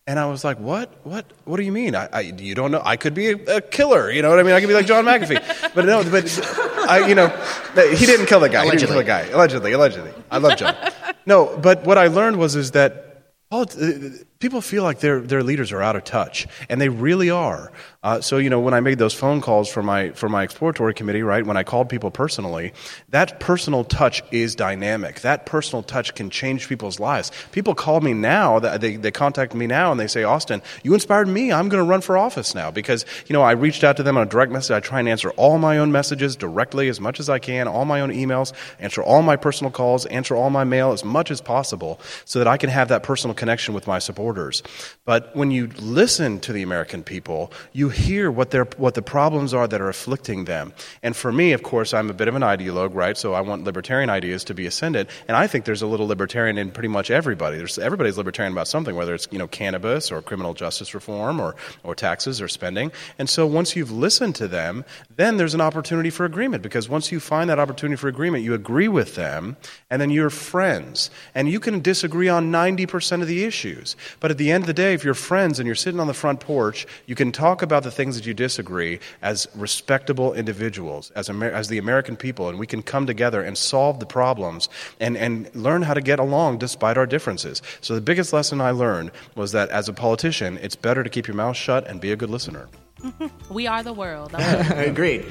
[0.07, 0.93] And I was like, what?
[1.05, 1.25] What?
[1.45, 1.95] What do you mean?
[1.95, 2.83] I, I, you don't know?
[2.85, 4.11] I could be a, a killer.
[4.11, 4.53] You know what I mean?
[4.53, 5.73] I could be like John McAfee.
[5.75, 7.29] but no, but I, you know,
[7.75, 8.65] he didn't kill the guy.
[8.65, 9.29] He didn't kill the guy.
[9.29, 10.13] Allegedly, allegedly.
[10.31, 10.77] I love John.
[11.25, 14.11] No, but what I learned was is that polit- uh,
[14.45, 17.73] people feel like their their leaders are out of touch, and they really are.
[18.03, 20.93] Uh, so you know, when I made those phone calls for my for my exploratory
[20.93, 21.47] committee, right?
[21.47, 22.75] When I called people personally,
[23.09, 25.23] that personal touch is dynamic.
[25.23, 27.33] That personal touch can change people's lives.
[27.53, 28.59] People call me now.
[28.59, 31.51] They they contact me now and they say, Austin, you inspired me.
[31.51, 34.19] I'm going to run for office now because you know I reached out to them
[34.19, 34.73] on a direct message.
[34.73, 37.87] I try and answer all my own messages directly as much as I can, all
[37.87, 41.41] my own emails, answer all my personal calls, answer all my mail as much as
[41.41, 44.65] possible, so that I can have that personal connection with my supporters borders.
[45.05, 49.55] But when you listen to the American people, you hear what, their, what the problems
[49.55, 50.73] are that are afflicting them.
[51.03, 53.17] And for me, of course, I'm a bit of an ideologue, right?
[53.17, 55.09] So I want libertarian ideas to be ascendant.
[55.29, 57.59] And I think there's a little libertarian in pretty much everybody.
[57.59, 61.55] There's, everybody's libertarian about something, whether it's you know, cannabis or criminal justice reform or,
[61.85, 62.91] or taxes or spending.
[63.19, 67.13] And so once you've listened to them, then there's an opportunity for agreement because once
[67.13, 69.57] you find that opportunity for agreement, you agree with them
[69.91, 71.11] and then you're friends.
[71.35, 73.97] And you can disagree on 90% of the issues.
[74.25, 76.15] But at the end of the day, if you're friends and you're sitting on the
[76.15, 81.29] front porch, you can talk about the things that you disagree as respectable individuals, as,
[81.29, 85.19] Amer- as the American people, and we can come together and solve the problems and,
[85.19, 87.61] and learn how to get along despite our differences.
[87.83, 91.27] So the biggest lesson I learned was that as a politician, it's better to keep
[91.27, 92.67] your mouth shut and be a good listener.
[93.51, 94.35] We are the world.
[94.39, 95.27] I Agreed.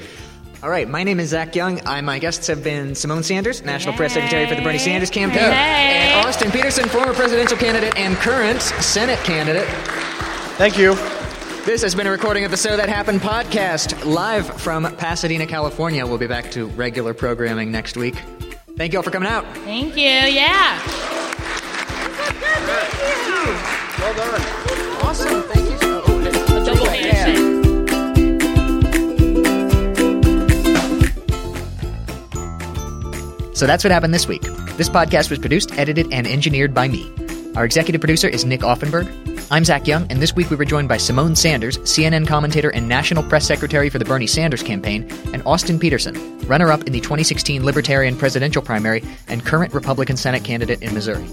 [0.64, 1.78] All right, my name is Zach Young.
[1.86, 5.40] I, my guests have been Symone Sanders, National Press Secretary for the Bernie Sanders campaign,
[5.40, 6.08] Hey.
[6.14, 9.68] and Austin Petersen, former presidential candidate and current Senate candidate.
[10.56, 10.94] Thank you.
[11.66, 16.06] This has been a recording of the So That Happened podcast, live from Pasadena, California.
[16.06, 18.14] We'll be back to regular programming next week.
[18.78, 19.44] Thank you all for coming out.
[19.58, 20.02] Thank you.
[20.04, 20.80] Yeah.
[23.98, 24.40] Well done.
[25.02, 25.42] Awesome.
[25.42, 25.78] Thank you.
[25.78, 26.02] so
[26.56, 27.53] A double handshake.
[33.64, 34.42] So that's what happened this week.
[34.76, 37.10] This podcast was produced, edited, and engineered by me.
[37.56, 39.08] Our executive producer is Nick Offenberg.
[39.50, 42.86] I'm Zach Young, and this week we were joined by Symone Sanders, CNN commentator and
[42.86, 47.00] national press secretary for the Bernie Sanders campaign, and Austin Petersen, runner up in the
[47.00, 51.26] 2016 Libertarian presidential primary and current Republican Senate candidate in Missouri.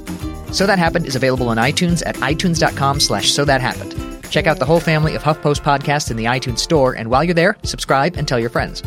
[0.54, 3.94] So That Happened is available on iTunes at itunes.com slash so that happened.
[4.32, 7.34] Check out the whole family of HuffPost podcasts in the iTunes store, and while you're
[7.34, 8.82] there, subscribe and tell your friends.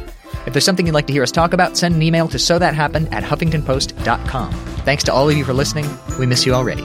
[0.47, 2.59] If there's something you'd like to hear us talk about, send an email to so
[2.59, 4.53] that happened at huffingtonpost.com.
[4.85, 5.87] Thanks to all of you for listening.
[6.19, 6.85] We miss you already.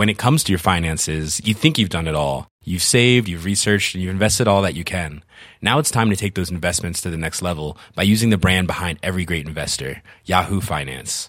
[0.00, 2.48] when it comes to your finances, you think you've done it all.
[2.64, 5.22] You've saved, you've researched, and you've invested all that you can.
[5.60, 8.66] Now it's time to take those investments to the next level by using the brand
[8.66, 11.28] behind every great investor, Yahoo Finance.